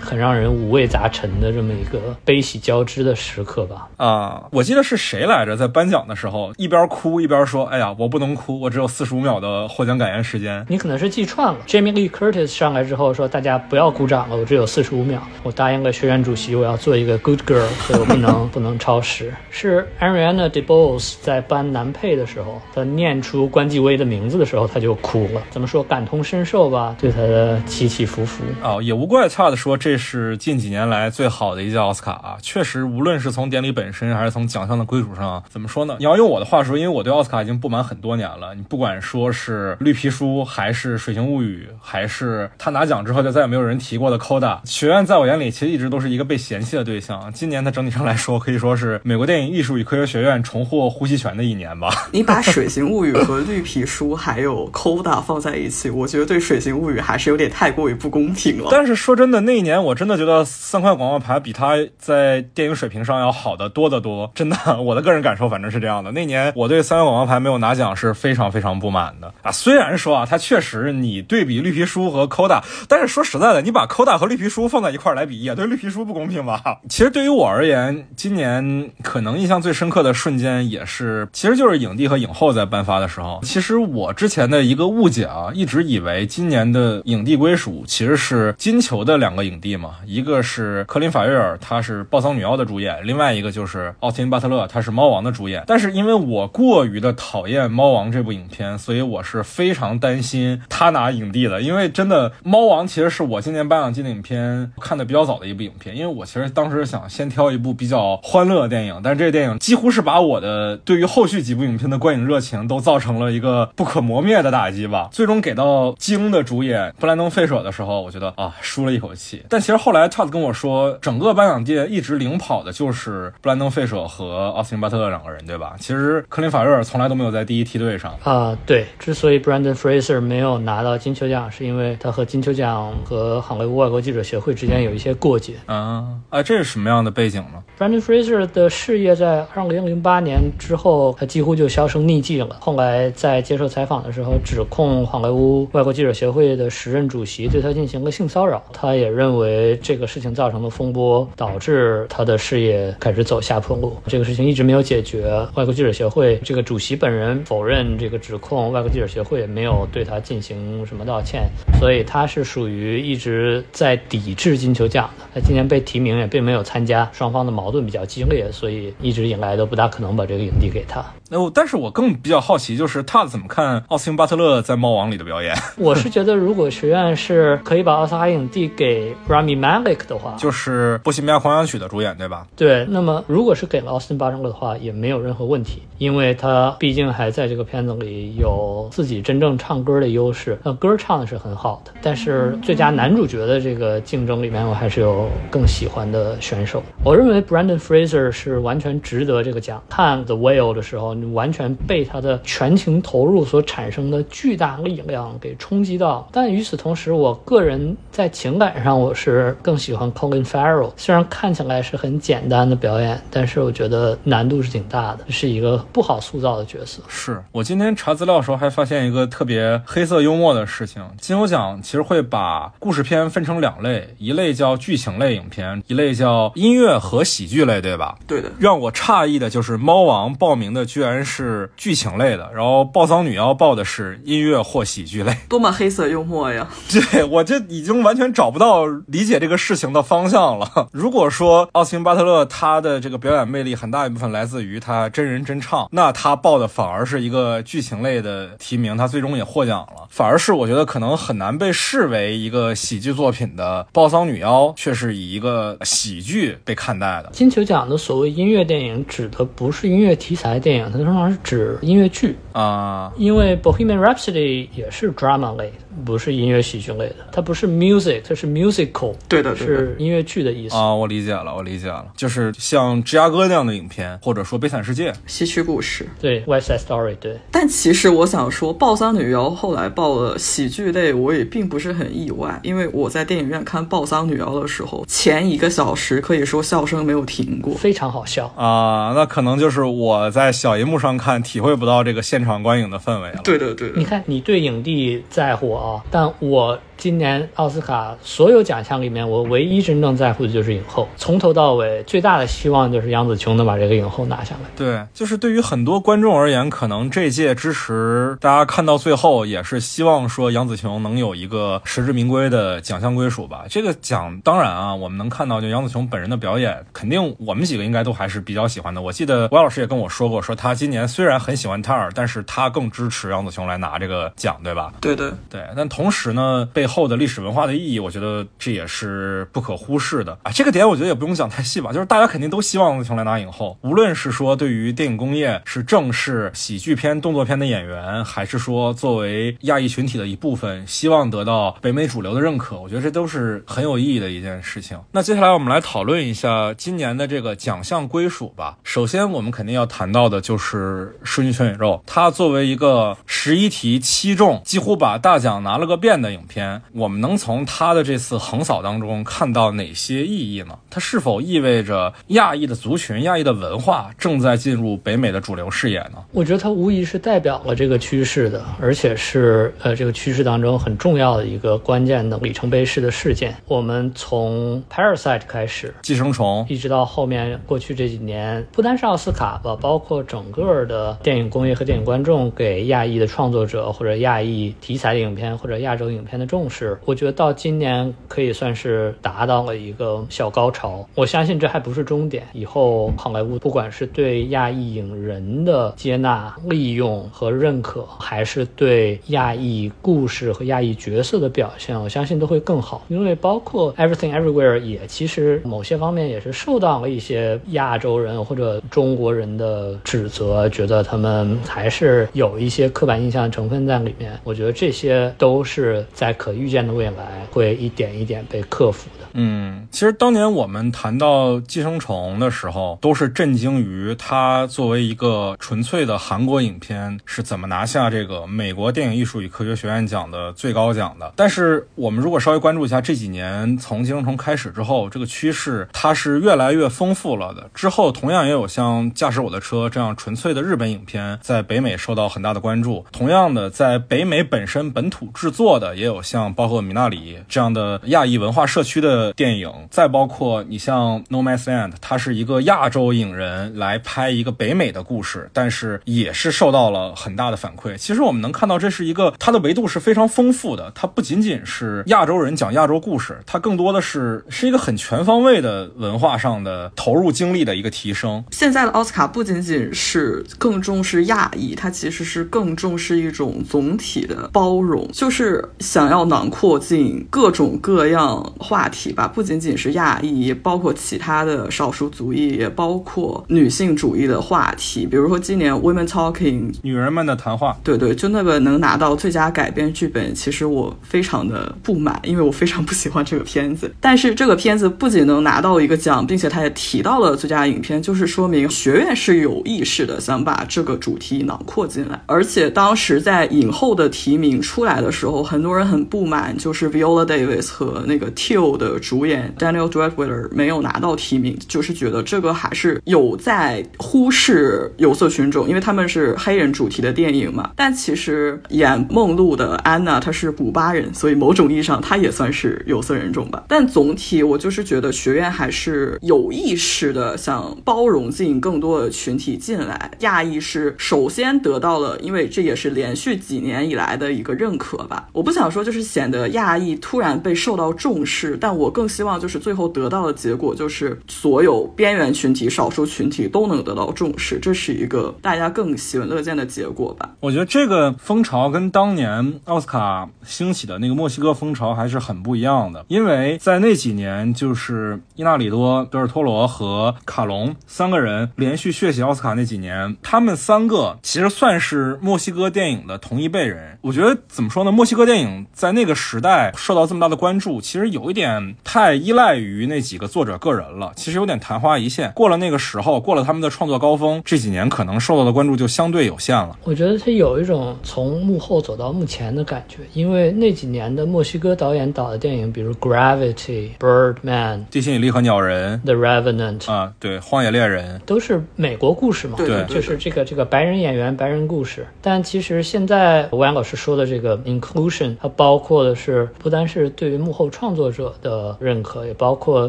[0.00, 3.88] 很让人五味杂陈的这么一个悲喜交织的时刻吧。
[3.96, 11.58] 啊，我记得是谁来着，在颁奖的时候一边哭一边说：“哎呀，我不能哭，我只有四十五秒的获奖感言时间。”你可能是记串了。
[11.66, 15.22] Jamie Lee Curtis 上来之后说：“大家不要鼓掌了，我只有四十五秒。
[15.42, 19.32] 我答应了学院主席，我要做一个 good girl，所以我不能不能超时。
[19.50, 25.42] ”是 Ariana DeBose 在颁男配的时候，他念出关继威的名字的时候，他就哭了。
[25.50, 25.82] 怎么说？
[25.84, 28.44] 感同身受吧，对他的起起伏伏。
[28.62, 32.36] 哦，也无怪差的说，这是近几年来最好的一届奥斯卡啊！
[32.42, 35.94] 确实，无论是从典礼本身，还是从奖项的归属上，怎么说呢？
[36.00, 38.52] 你要用我的话说，因为我对奥斯卡已经不满很多年了。
[38.56, 47.32] 你不管说是绿皮书，还是水形物语，还是他拿奖之后就再也没有人提过的 Coda 学院，在我眼里其实一直都是一个被嫌弃的对象。
[47.32, 52.08] 今年它整体上来说，可以说是美国电影艺术与科学学院重获呼吸权的一年吧。
[52.10, 58.70] 你把水形物语和绿皮书 还有 Coda 放在一起，我觉得对水形物语还是有点太过于不公平了。
[58.72, 64.32] 但是说真的，那一年我真的觉得三块广告牌比他在电影水平上要好的多得多。
[64.34, 66.10] 真的，我的个人感受反正是这样的。
[66.12, 69.52] 那年我对三块广告牌没有拿奖是非常非常不满的啊。
[69.52, 76.62] 虽然说啊，它确实你对比绿皮书和 Coda，但是说实在的，你把 Coda 和绿皮书放在一块来比，也对绿皮书不公平吧？
[76.88, 83.38] 其实对于我而言，今年可能印象最深刻的瞬间也是，其实就是影帝和影后在颁发的时候。
[83.42, 95.64] 其实我之前的一个误解啊，一直以为今年的影帝归属其实是金球的两个影帝嘛，一个是科林·法瑞尔，他是《暴桑女妖》的主演，另外一个就是奥汀·巴特勒，他是《猫王》的主演。
[95.66, 101.60] 但是因为我过于的讨厌《猫王》这部影片，所以我是非常担心他拿影帝的。
[101.60, 105.96] 因为真的，《猫王》其实是我今年颁奖季的影片看的比较早的一部影片。
[105.96, 115.08] 因为我其实当时想先挑一部比较欢乐的电影，但是这个电影几乎是把我的对于后续几部影片的观影热情都造成了一个不可磨灭的打击吧。
[115.10, 119.39] 最终给到鲸的主演布兰登·费舍的时候，我觉得啊，舒了一口气。
[119.48, 125.74] 但其实后来 Todd 跟我说，整个颁奖界一直领跑的就是布兰登·费舍和奥斯汀·巴特勒两个人，对吧？
[125.78, 128.56] 其实科林·法瑞尔从来都没有在第一梯队上啊。
[128.66, 136.06] 对，之所以 Brandon Fraser 没有拿到金球奖，是因为他和金球奖和好莱坞外国记者协会之间有一些过节啊。
[136.28, 142.56] 啊，这是什么样的背景呢？Brandon Fraser 的事业在2008年之后，他几乎就销声匿迹了。
[142.60, 148.62] 后来在接受采访的时候，指控好莱坞外国记者协会的时任主席对他进行了性骚扰。
[148.72, 153.96] 他也认为这个事情造成的风波导致他的事业开始走下坡路。
[154.06, 155.26] 这个事情一直没有解决。
[155.54, 161.48] 外国记者协会这个主席本人否认这个指控，外国记者协会也没有对他进行什么道歉。
[161.78, 165.24] 所以他是属于一直在抵制金球奖的。
[165.34, 171.04] 他今年被提名也并没有参加，双方的矛盾比较激烈，所以一直以来都不大可能把这个影帝给他。
[171.32, 175.54] 那但是我更比较好奇，就是他怎么看奥斯汀·巴特勒在《猫王》里的表演？
[175.76, 182.46] 我是觉得，如果学院是可以把奥斯卡影帝给 Rami Malek 的话，就是《波西米亚狂想曲》的主演，对吧？
[182.56, 182.86] 对。
[182.88, 190.58] 那么，如果是给了奥斯汀·巴特勒的话，也没有任何问题，因为他毕竟还在这个片子里有自己真正唱歌的优势。
[190.64, 196.82] 那歌唱的是很好的，但是最佳男主角的这个竞争里面，我还是有更喜欢的选手。
[197.04, 199.82] 我认为 Brandon Fraser 是完全值得这个奖。
[199.88, 201.10] 看《The Whale》的时候。
[201.10, 210.92] 你完全被他的全情投入所产生的巨大力量给冲击到，但与此同时，我个人在情感上我是更喜欢 Colin Farrell。
[210.96, 217.02] 虽然看起来是很简单的表演，但是我觉得难度是挺大的，是一个不好塑造的角色。
[217.08, 228.18] 是我今天查资料的时候还发现一个特别黑色幽默的事情：金球奖其实会把故事片分成两类，一类叫剧情类影片，一类叫音乐和喜剧类，对吧？
[228.26, 228.50] 对的。
[228.58, 236.68] 让我诧异的就是《猫王》报名的居然是剧情类的，然后《暴躁女妖》报的是音乐或喜剧类，多么黑色幽默呀！
[236.90, 240.88] 对我这已经完全找不到理解这个事情的方向了。
[240.92, 250.06] 如果说奥斯汀·巴特勒他的这个表演魅力很大一部分来自于他真人真唱，那他报的反而是一个剧情类的提名，他最终也获奖了。
[250.10, 257.30] 反而是我觉得可能很难被视为一个喜剧作品的《暴桑女妖》，却是以一个喜剧被看待的。
[257.32, 265.76] 金球奖的所谓音乐电影，指的不是音乐题材电影，它通常是指音乐剧啊，因为《Bohemian Rhapsody》也是 drama 类的。
[266.04, 268.46] 不是音乐喜剧类的，它不是 music，它是
[268.80, 270.94] musical，对的，是音乐剧的意思啊。
[270.94, 277.38] 我理解了，我理解了，就是像芝加哥那样的影片，或者说悲惨世界、西区故事，对，West Side Story，对。
[277.50, 289.12] 但其实我想说，爆桑女妖后来报了喜剧类，我也并不是很意外，因为我在电影院看爆桑女妖的时候，前一个小时可以说笑声没有停过，非常好笑啊。
[289.14, 293.40] 那可能就是我在小银幕上看，体会不到这个现场观影的氛围了。
[293.44, 296.02] 对对对，你看你对影帝在乎啊。
[296.10, 296.78] 但我。
[297.00, 301.08] 今年奥斯卡所有奖项里面，我唯一真正在乎的就是影后。
[301.16, 304.68] 从头到尾，最大的希望就是杨紫琼能把这个影后拿下来。
[304.76, 313.64] 对，就是对于很多观众而言，可能这届支持大家看到最后，也是希望说杨紫琼能有一个实至名归的奖项归属吧。
[313.70, 319.00] 这个奖当然啊，我们能看到就杨紫琼本人的表演，肯定我们几个应该都还是比较喜欢的。
[319.00, 324.92] 我记得王老师也跟我说过，说他今年虽然很喜欢泰尔，但是他更支持杨紫琼来拿这个奖，对吧？
[325.00, 325.62] 对对对。
[325.74, 330.50] 但同时呢，背后的历史文化的意义，我觉得这也是不可忽视的啊。
[330.52, 344.98] 这个点我觉得也不用讲太细吧，就是大家肯定都希望从来拿影后，无论是说对于电影工业是正式喜剧片、动作片的演员，还是说作为亚裔群体的一部分，希望得到北美主流的认可，我觉得这都是很有意义的一件事情。
[345.12, 348.76] 那接下来我们来讨论一下今年的这个奖项归属吧。
[348.82, 360.78] 首先，我们肯定要谈到的就是《瞬息全宇宙》，它作为一个十一题七中，几乎把大奖拿了个遍的影片，我们能从他的这次横扫当中看到哪些意义呢？
[360.88, 366.24] 它是否意味着亚裔的族群、亚裔的文化正在进入北美的主流视野呢？
[366.32, 373.54] 我觉得它无疑是代表了这个趋势的，而且是呃这个趋势当中很重要的一个关键的里程碑式的事件。
[373.66, 386.69] 我们从 Parasite 开始，寄生虫，一直到后面过去这几年，不单是奥斯卡吧，包括整个的电影工业和电影观众给亚裔的创作者或者亚裔题材的影片或者亚洲影片的重视。
[386.70, 391.06] 是我觉得到今年可以算是达到了一个小高潮。
[391.14, 403.04] 我相信这还不是终点，以后好莱坞不管是对亚裔影人的接纳、利用和认可，还是对亚裔故事和亚裔角色的表现，我相信都会更好。
[403.08, 414.38] 因为包括 Everything Everywhere 也其实某些方面也是受到了一些亚洲人或者中国人的指责，觉得他们还是有一些刻板印象成分在里面。
[414.44, 419.08] 我觉得这些都是在可以预见的未来会一点一点被克服。
[419.34, 431.32] 嗯，其实当年我们谈到《寄生虫》的时候，都是震惊于它作为一个纯粹的韩国影片是怎么拿下这个美国电影艺术与科学学院奖的最高奖的。
[431.36, 437.70] 但是我们如果稍微关注一下这几年从《寄生虫》开始之后，这个趋势它是越来越丰富了的。
[437.72, 443.04] 之后同样也有像《驾驶我的车》这样纯粹的日本影片在北美受到很大的关注。
[443.12, 449.19] 同样的，在北美本身本土制作的也有像包括《米纳里》这样的亚裔文化社区的。
[449.34, 457.96] 电影，再包括你像《No Man's Land》，它是一个亚洲影人来拍一个北美的故事，但是也是受到了很大的反馈。
[457.96, 468.42] 其实我们能看到，这是一个它的维度是非常丰富的，它不仅仅是亚洲人讲亚洲故事，它更多的是是一个很全方位的文化上的投入精力的一个提升。
[468.50, 479.09] 现在的奥斯卡不仅仅是更重视亚裔，它其实是更重视一种总体的包容，就是想要囊括进各种各样话题。
[479.12, 485.04] 吧，不仅仅是亚裔，也包括其他的少数族裔，也包括女性主义的话题。
[485.04, 493.92] 比如说今年《Women Talking》女人们的谈话，对对，就那个能拿到最佳改编剧本，其实我非常的不满，因为我非常不喜欢这个片子。
[494.00, 502.22] 但是这个片子不仅能拿到一个奖，并且它也提到了最佳影片，就是说明学院是有意识的想把这个主题囊括进来。
[502.26, 510.48] 而且当时在影后的提名出来的时候，很多人很不不满，就是 Viola Davis 和那个 Till 的主演 Daniel d r e d w i l e r
[510.52, 517.70] 没有拿到提名，就是觉得这个还是有在忽视有色群众，因为他们是黑人主题的电影嘛。
[517.74, 523.64] 但其实演梦露的安娜她是古巴人，所以某种意义上她也算是有色人种吧。
[523.66, 530.10] 但总体我就是觉得学院还是有意识的想包容进更多的群体进来。
[530.20, 535.28] 亚裔是首先得到了，因为这也是连续几年以来的一个认可吧。
[535.32, 547.30] 我不想说就是显得亚裔突然被受到重视，但我更希望就是最后得到的结果就是所有边缘群体、少数群体都能得到重视，这是一个大家更喜闻乐见的结果吧。
[547.40, 563.98] 我觉得这个风潮跟当年奥斯卡兴起的那个墨西哥风潮还是很不一样的，因为在那几年，就是伊纳里多、德尔托罗和卡隆三个人连续血洗奥斯卡那几年，他们三个其实算是墨西哥电影的同一辈人。
[564.02, 564.92] 我觉得怎么说呢？
[564.92, 572.32] 墨西哥电影在那个时代受到这么大的关注，其实有一点太依赖于那几个作者个人了，其实有点昙花一现。
[572.32, 576.78] 过了那个时候，过了他们的创作高峰，这几年可能受到的关注就相对有限了。
[576.84, 583.54] 我觉得他有一种从幕后走到幕前的感觉，因为那几年的墨西哥导演导的电影，比如《Gravity》、
[583.98, 584.34] 《Birdman》、
[584.90, 592.06] 《地心引力和鸟人》、《The Revenant》啊，对，《荒野猎人》都是美国故事嘛，对，就是这个这个白人演员白人故事。
[592.20, 599.88] 但其实现在吴阳老师说的这个 inclusion，它包括的是不单是对于幕后创作者的认可，也包括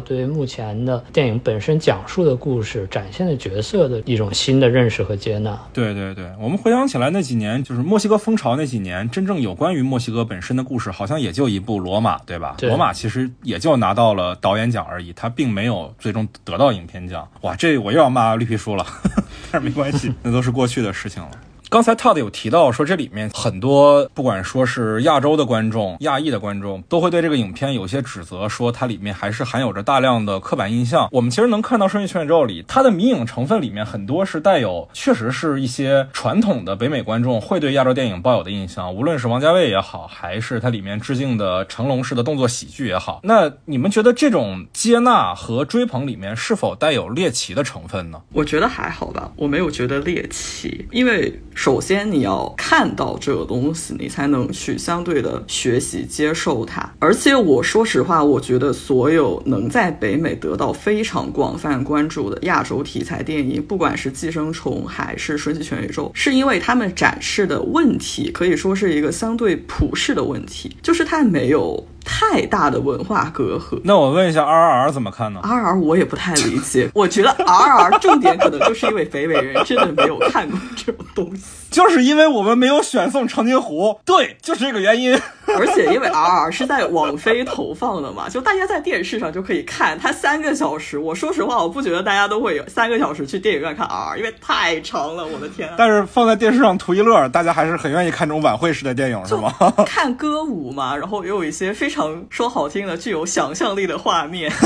[0.00, 5.58] 对于目前的电影本身讲述的故事、展现的角色的一种新的认识和接纳。
[5.72, 12.54] 对对对，我们回想起来那几年，就是墨西哥风潮那几年，真正有关于墨西哥本身的故事，好像也就一部《罗马》，对吧？
[12.58, 17.26] 对罗马其实也就拿到了导演奖而已，他并没有最终得到影片奖。
[17.42, 18.86] 哇，这我又要骂绿皮书了，
[19.50, 21.30] 但是没关系，那都是过去的事情了。
[21.72, 31.08] 刚才 Todd 有提到说，这里面很多不管说是亚洲的观众、亚裔的观众，都会对这个影片有些指责，说它里面还是含有着大量的刻板印象。
[31.10, 43.20] 我们其实能看到《瞬息全宇宙》里，它的迷影成分里面很多是带有，确实是一些传统的北美观众会对亚洲电影抱有的印象，无论是王家卫也好，还是它里面致敬的成龙式的动作喜剧也好。
[43.22, 48.20] 那你们觉得这种接纳和追捧里面是否带有猎奇的成分呢？
[48.34, 51.32] 我觉得还好吧，我没有觉得猎奇，因为。
[51.62, 56.92] 首先，你要看到这个东西，你才能去相对的学习、接受它。
[56.98, 71.86] 而且，我说实话，我觉得所有能在北美得到非常广泛关注的亚洲题材电影，不管是《寄生虫》还是《瞬息全宇宙》，是因为他们展示的问题可以说是一个相对普世的问题，就是它没有。
[72.04, 73.80] 太大的文化隔阂。
[73.84, 76.90] 那我问一下 R R 怎么看呢？R R 我也不太理解。
[76.94, 83.98] 我觉得 R R 重点可能就是因为北美人真的没有看过这种东西，就是因为我们没有选送长津湖。
[84.04, 85.18] 对，就是这个原因。
[85.58, 89.98] 而且因为 R R 是在网飞投放的嘛，就大家在电视上就可以看。
[89.98, 95.68] 它三个小时，我说实话，我不觉得大家都会有三个小时去电影院看 R R，因为太长了，我的天。
[95.76, 99.52] 但是放在电视上图一乐，大家还是很愿意看这种晚会式的电影，是吗？
[99.84, 104.50] 看歌舞嘛，然后也有一些非常说好听的、具有想象力的画面。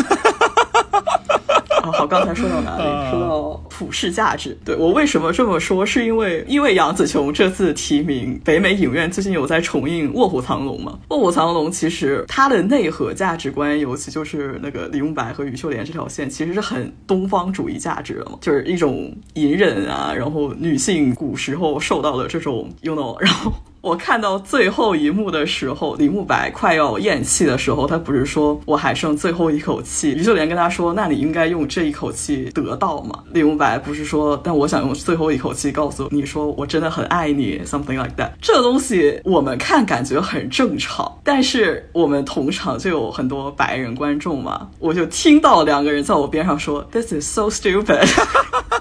[1.92, 2.82] 好，刚才说到哪里？
[3.10, 4.58] 说到普世价值。
[4.64, 5.86] 对我为什么这么说？
[5.86, 10.98] 是因为因为杨紫琼这次提名，北美影院最近有在重映《卧虎藏龙》嘛？
[11.14, 23.52] 《卧虎藏龙》其实它的内核价值观，尤其就是那个李慕白和于秀莲这条线，其实是很东方主义价值的嘛，就是一种隐忍啊，然后女性古时候受到的这种，you know，然后。
[23.86, 30.10] 我看到最后一幕的时候，李慕白快要咽气的时候，他不是说我还剩最后一口气？
[30.10, 48.04] 于秀莲跟他说：“那你应该用这一口气得到嘛？”李慕白不是说：“但我想用最后一口气告诉你说，我真的很爱你，something like that。”这东西我们看感觉很正常，但是我们同场就有很多白人观众嘛，我就听到两个人在我边上说：“This is so stupid。”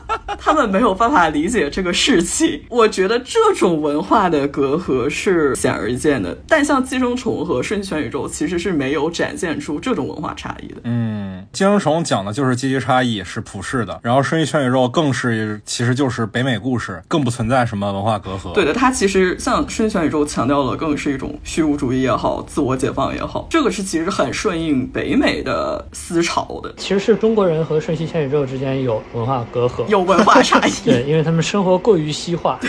[0.40, 2.62] 他们没有办法理解这个事情。
[2.70, 10.82] 我觉得这种文化的隔阂是显而易见的，但像《寄生虫》和《瞬息全宇宙》其实是没有展现出这种文化差异的。
[10.84, 18.54] 嗯，《寄生虫》讲的就是阶级差异，是普世的；然后《瞬息全宇宙》更是，其实就是北美故事，更不存在什么文化隔阂。
[18.54, 26.74] 对的，它其实像《瞬息全宇宙》强调的更是一种虚无主义也好，自我解放也好，这个是其实很顺应北美的思潮的。
[26.78, 30.72] 其实是中国人和《瞬息全宇宙》之间有文化隔阂，有文化差异。
[30.84, 32.60] 对， 因为他们生活过于西化。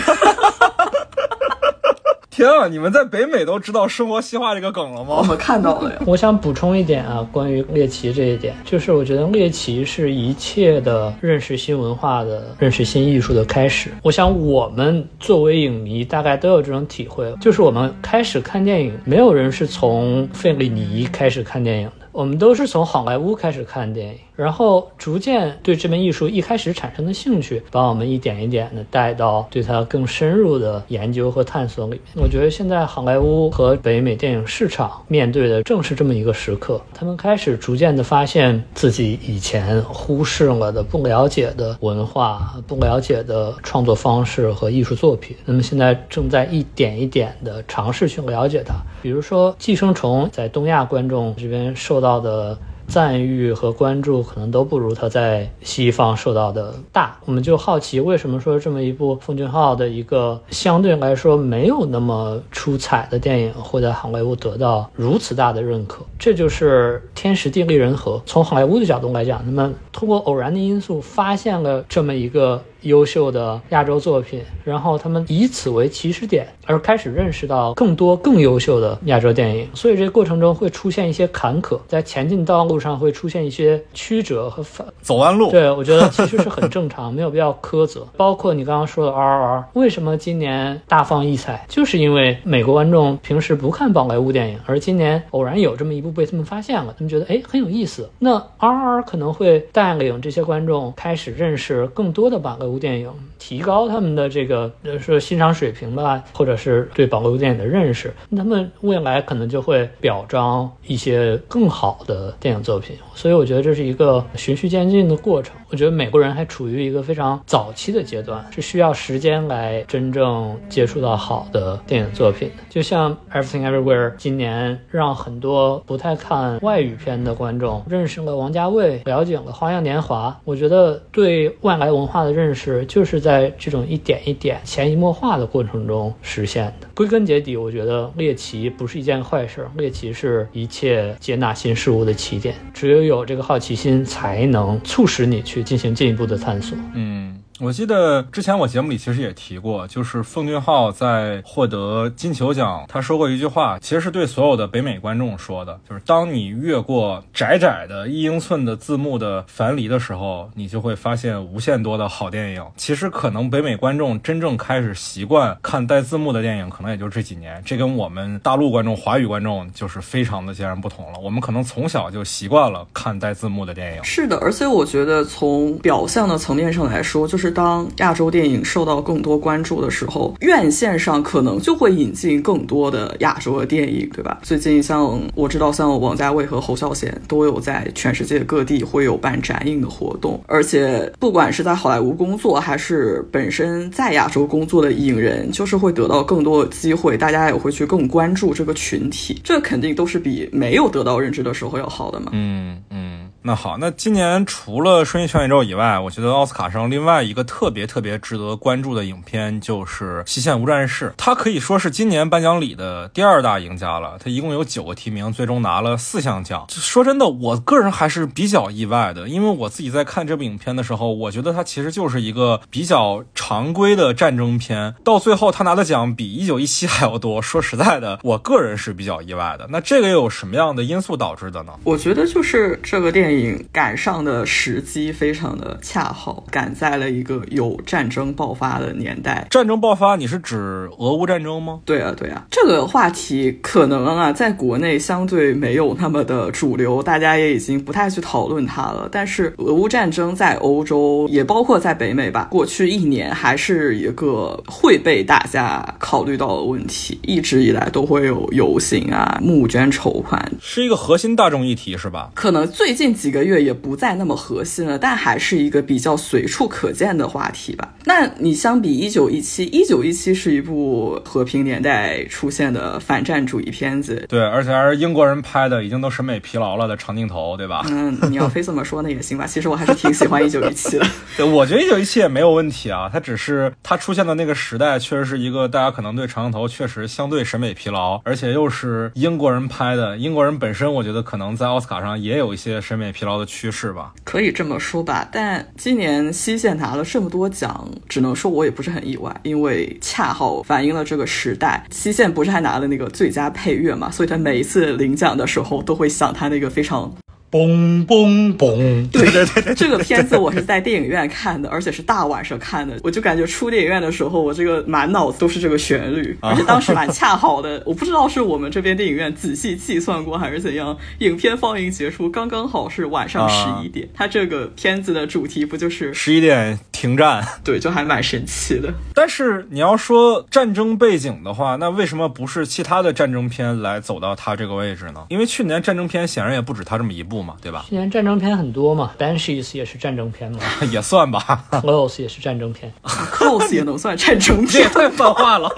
[2.29, 2.67] 天啊！
[2.67, 5.15] 你们在北美都知道“生活西化”这个梗了吗？
[5.17, 5.99] 我们看到了呀。
[6.05, 13.89] 我想补充一点啊，关于猎奇这一点，就是我觉得猎奇是一切的认识新文化的、认识新艺术的开始。
[14.03, 22.05] 我想我们作为影迷，大概都有这种体会，就是我们开始看电影，没有人是从费里尼开始看电影的。
[22.11, 32.23] 我们都是从好莱坞开始看电影，然后逐渐对这门艺术一开始产生的兴趣，把我们一点一点的带到对它更深入的研究和探索里面。
[32.23, 45.35] 我觉得现在好莱坞和北美电影市场面对的正是这么一个时刻，他们开始逐渐的发现自己以前忽视了的、不了解的文化、不了解的创作方式和艺术作品。
[45.45, 48.75] 那么现在正在一点一点的尝试去了解它。
[49.01, 52.55] 比如说《寄生虫》在东亚观众这边受到的。
[52.87, 66.03] 赞誉和关注可能都不如他在西方受到的大，我们就好奇为什么说这么一部奉俊昊的一个相对来说没有那么出彩的电影会在好莱坞得到如此大的认可？
[66.17, 68.21] 这就是天时地利人和。
[68.25, 72.61] 从好莱坞的角度来讲，那么通过偶然的因素发现了这么一个。
[72.87, 79.67] 优秀的亚洲作品，然后他们以此为起始点，而开始认识到更多更优秀的亚洲电影。
[79.73, 85.51] 所以这个过程中会出现一些坎坷，在前进道路上会出现一些曲折和反 走弯路。
[85.51, 88.07] 对，我觉得 其实是很正常，没有必要苛责。
[88.15, 91.65] 包括你刚刚说的 RRR，为什么今年大放异彩？
[91.67, 98.09] 就是因为美国观众平时不看宝莱坞电影，而今年偶然有这么一部被他们发现了，他们觉得哎很有意思。
[98.19, 102.76] 那 RRR 可能会带领这些观众开始认识更多的宝莱坞。
[102.77, 112.95] 电影提高他们的这个呃说欣赏水平吧，或者是对保留电影的认识，他们未来可能就会表彰一些更好的电影作品。
[113.15, 115.55] 所以我觉得这是一个循序渐进的过程。
[115.69, 122.63] 我觉得美国人还处于一个非常早期的阶段，是需要时间来真正接触到好的电影作品的。
[122.69, 130.29] 就像《Everything Everywhere》今年让很多不太看外语片的观众认识了王家卫，了解了《花样年华》。
[130.45, 132.56] 我觉得对外来文化的认识。
[132.87, 136.87] 就是在这种一点一点潜移默化的过程中实现的。
[136.95, 142.55] 归根结底，我觉得猎奇不是一件坏事，猎奇是一切接纳新事物的起点。
[142.73, 146.77] 只有有这个好奇心，才能促使你去进行进一步的探索。
[146.95, 147.36] 嗯。
[147.59, 162.63] 我记得之前我节目里其实也提过，就是奉俊昊在获得金球奖，他说过一句话，其实是对所有的北美观众说的，就是当你越过窄窄的一英寸的字幕的樊篱的时候，你就会发现无限多的好电影。
[162.75, 171.19] 其实可能北美观众真正开始习惯看带字幕的电影，可能也就这几年，这跟我们大陆观众、华语观众就是非常的截然不同了。
[171.23, 174.03] 我们可能从小就习惯了看带字幕的电影。
[174.03, 177.46] 是的，而且我觉得从表象的层面上来说，就是。
[177.51, 184.39] 当亚洲电影受到更多关注的时候，院线上可能就会引进更多的亚洲的电影，对吧？
[184.41, 202.27] 最近像我知道，像王家卫和侯孝贤都有在全世界各地会有办展映的活动，而且不管是在好莱坞工作，还是本身在亚洲工作的影人，就是会得到更多的机会，大家也会去更关注这个群体，这肯定都是比没有得到认知的时候要好的嘛。
[202.33, 203.06] 嗯嗯。
[203.43, 214.17] 那好，那今年除了《瞬息全宇宙》以外，我觉得奥斯卡上另外一个特别特别值得关注的影片就是《西线无战事》，它可以说是今年颁奖礼的第二大赢家了。
[214.21, 216.65] 它一共有九个提名，最终拿了四项奖。
[216.69, 224.95] 说真的，我个人还是比较意外的，因为我自己在看这部影片的时候，我觉得它其实就是一个比较常规的战争片。
[225.03, 227.41] 到最后，他拿的奖比《一九一七》还要多。
[227.41, 229.67] 说实在的，我个人是比较意外的。
[229.69, 231.73] 那这个又有什么样的因素导致的呢？
[231.83, 233.65] 我觉得就是这个电影。
[233.71, 239.45] 赶上的时机非常的恰好，赶在了一个有战争爆发的年代。
[239.49, 241.79] 战争爆发，你是指俄乌战争吗？
[241.85, 249.07] 对啊，对啊，这个话题可能啊，在国内相对没有那么的主流，大家也已经不太去讨论它了。
[249.11, 262.31] 但是俄乌战争在欧洲，也包括在北美吧，过去一年还是一个会被大家考虑到的问题，一直以来都会有游行啊、募捐筹款，是一个核心大众议题，是吧？
[262.33, 263.27] 可能最近几。
[263.27, 267.93] 个月也不再那么核心了，但还是一个比较随处可见的话题吧。
[268.05, 277.85] 那你相比一九一七，一九一七是一部和平年代出现的反战主义片子，对，而且还是英国人拍的，已经都审美疲劳了的长镜头，对吧？
[277.89, 279.45] 嗯，你要非这么说那也行吧。
[279.45, 281.05] 其实我还是挺喜欢一九一七的。
[281.35, 293.06] 对，我觉得一九一七也没有问题啊，它只是它出现的那个时代确实是一个大家可能对长镜头确实相对审美疲劳，而且又是英国人拍的，英国人本身我觉得可能在奥斯卡上也有一些审美。
[293.07, 294.11] 美疲劳的趋势吧。
[294.25, 301.85] 可以这么说吧，但今年西线拿了这么多奖，只能说我也不是很意外，因为恰好反映了这个时代。
[301.89, 307.09] 西线不是还拿了那个最佳配乐嘛，所以他每一次领奖的时候都会想他那个非常。
[307.49, 309.09] 嘣嘣嘣！
[309.09, 312.99] 对对对，这个片子我是在电影院看的，而且是大晚上看的。
[313.03, 317.81] 我就感觉出电影院的时候，我这个满脑子都是这个旋律，而且当时蛮恰好的。
[317.87, 324.09] 我不知道是我们这边电影院仔细计算过还是怎样，影片放映结束刚刚好是晚上十一点。
[324.13, 327.41] 它这个片子的主题不就是十一点停战？
[327.63, 328.93] 对，就还蛮神奇的。
[329.13, 335.25] 但是你要说战争背景的话，那为什么不是其他的战争片来走到它这个位置呢？
[335.29, 337.36] 因为去年战争片显然也不止它这么一部。
[337.41, 337.85] 嘛，对吧？
[337.89, 340.59] 去年战争片很多嘛，Banshees 也是战争片嘛，
[340.91, 341.65] 也算吧。
[341.71, 345.69] Close 也是战争片， Close 也能算战争片， 太泛化了。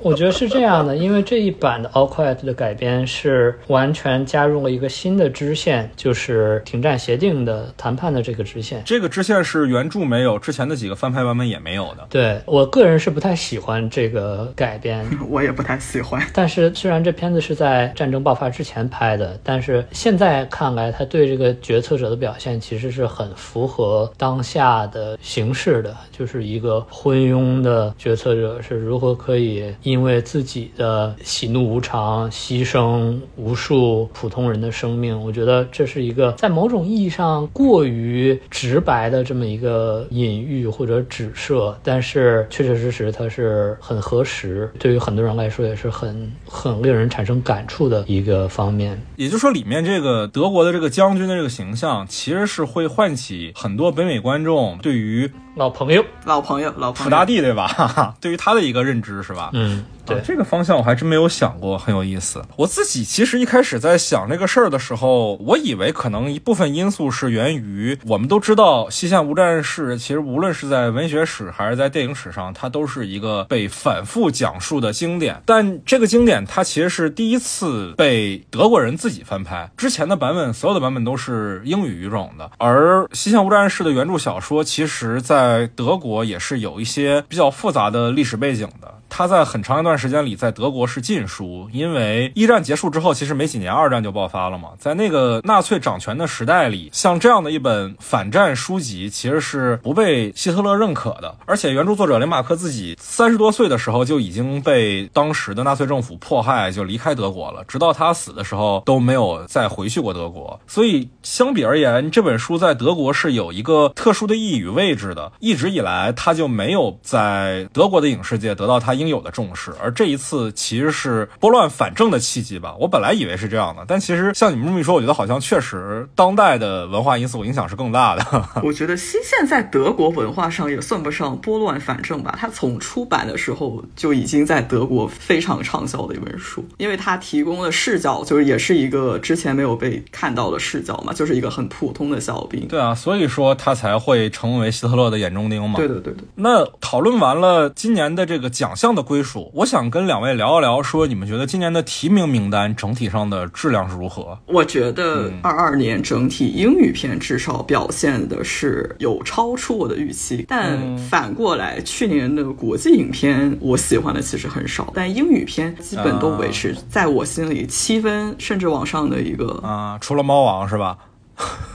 [0.00, 8.80] 我觉得是这样的，因为这一版的 All Quiet 的改编是完全加入了一个新的支线，就是停战协定的谈判的这个支线。
[8.84, 12.06] 这个支线是原著没有，之前的几个翻拍版本也没有的。
[12.10, 16.22] 对我个人是不太喜欢这个改编，我也不太喜欢。
[16.32, 20.88] 但是虽然这片子是在战争爆发之前拍的，但是现在看来。
[20.98, 35.16] 他对这个决策者的表现其实是很符合当下的形势的，就是一个昏庸的决策者是如何可以因为自己的喜怒无常牺牲无数普通人的生命。
[35.22, 49.00] 我觉得这是一个在某种意义上过于直白的这么一个隐喻或者指涉，但是确确实实它是很合时，对于很多人来说也是很很令人产生感触的一个方面。
[49.14, 50.87] 也就是说，里面这个德国的这个。
[50.88, 58.14] 将军的这个形象，其实是会唤起很多北美观众对于老朋友、老朋友、老普大帝，对吧？
[58.22, 59.50] 对于他的一个认知，是吧？
[59.52, 59.84] 嗯。
[60.08, 62.42] 对这个方向我还真没有想过，很有意思。
[62.56, 75.42] 我自己其实一开始在想这个事儿的时候，我以为可能一部分因素是源于我们都知道《西线无战事》，其实无论是在文学史还是在电影史上，它都是一个被反复讲述的经典。
[75.44, 82.50] 但这个经典它其实是第一次被德国人自己翻拍，之前的版本所有的版本都是英语语种的。
[82.56, 88.97] 而《西线无战事》的原著小说，其实在在德国也是有一些比较复杂的历史背景的。
[89.08, 94.70] 他在很长一段时间里在德国是禁书，因为一战结束之后，其实没几年二战就爆发了嘛。
[94.78, 101.34] 在那个纳粹掌权的时代里，像这样的一本反战书籍其实是不被希特勒认可的。
[101.46, 110.60] 而且原著作者雷马克自己三十多岁的时候就已经被当时的纳粹政府迫害，就离开德国了，直到他死的时候都没有再回去过德国。
[110.66, 115.32] 所以相比而言，这本书在德国是有一个特殊的意义与位置的。
[115.40, 118.97] 一直以来，他就没有在德国的影视界得到他。
[118.98, 122.74] 应有的重视，而这一次其实是拨乱反正的契机吧。
[122.80, 128.44] 我本来以为是这样的，但其实像你们这么一说，我觉得好像确实当代的文化因素影响是更大的。
[128.62, 132.36] 我觉得西线在德国文化上也算不上拨乱反正吧。
[132.40, 142.66] 它从出版的时候就已经在德国非常畅销的一本书，因为它提供的视角就是也是一个之前没有被看到的视角嘛，就是一个很普通的小兵。
[142.66, 145.76] 对啊，所以说他才会成为希特勒的眼中钉嘛。
[145.76, 146.24] 对对对对。
[146.34, 148.87] 那讨论完了今年的这个奖项。
[148.94, 154.38] 的归属，我想跟两位聊一聊，说你们觉得今年的提名名单整体上的质量是如何？
[154.46, 170.96] 我觉得二二年整体英语片至少表现的是有超出我的预期，但反过来去年的国际影片我喜欢的其实很少，但英语片基本都维持在我心里七分甚至往上的一个啊，除了猫王是吧？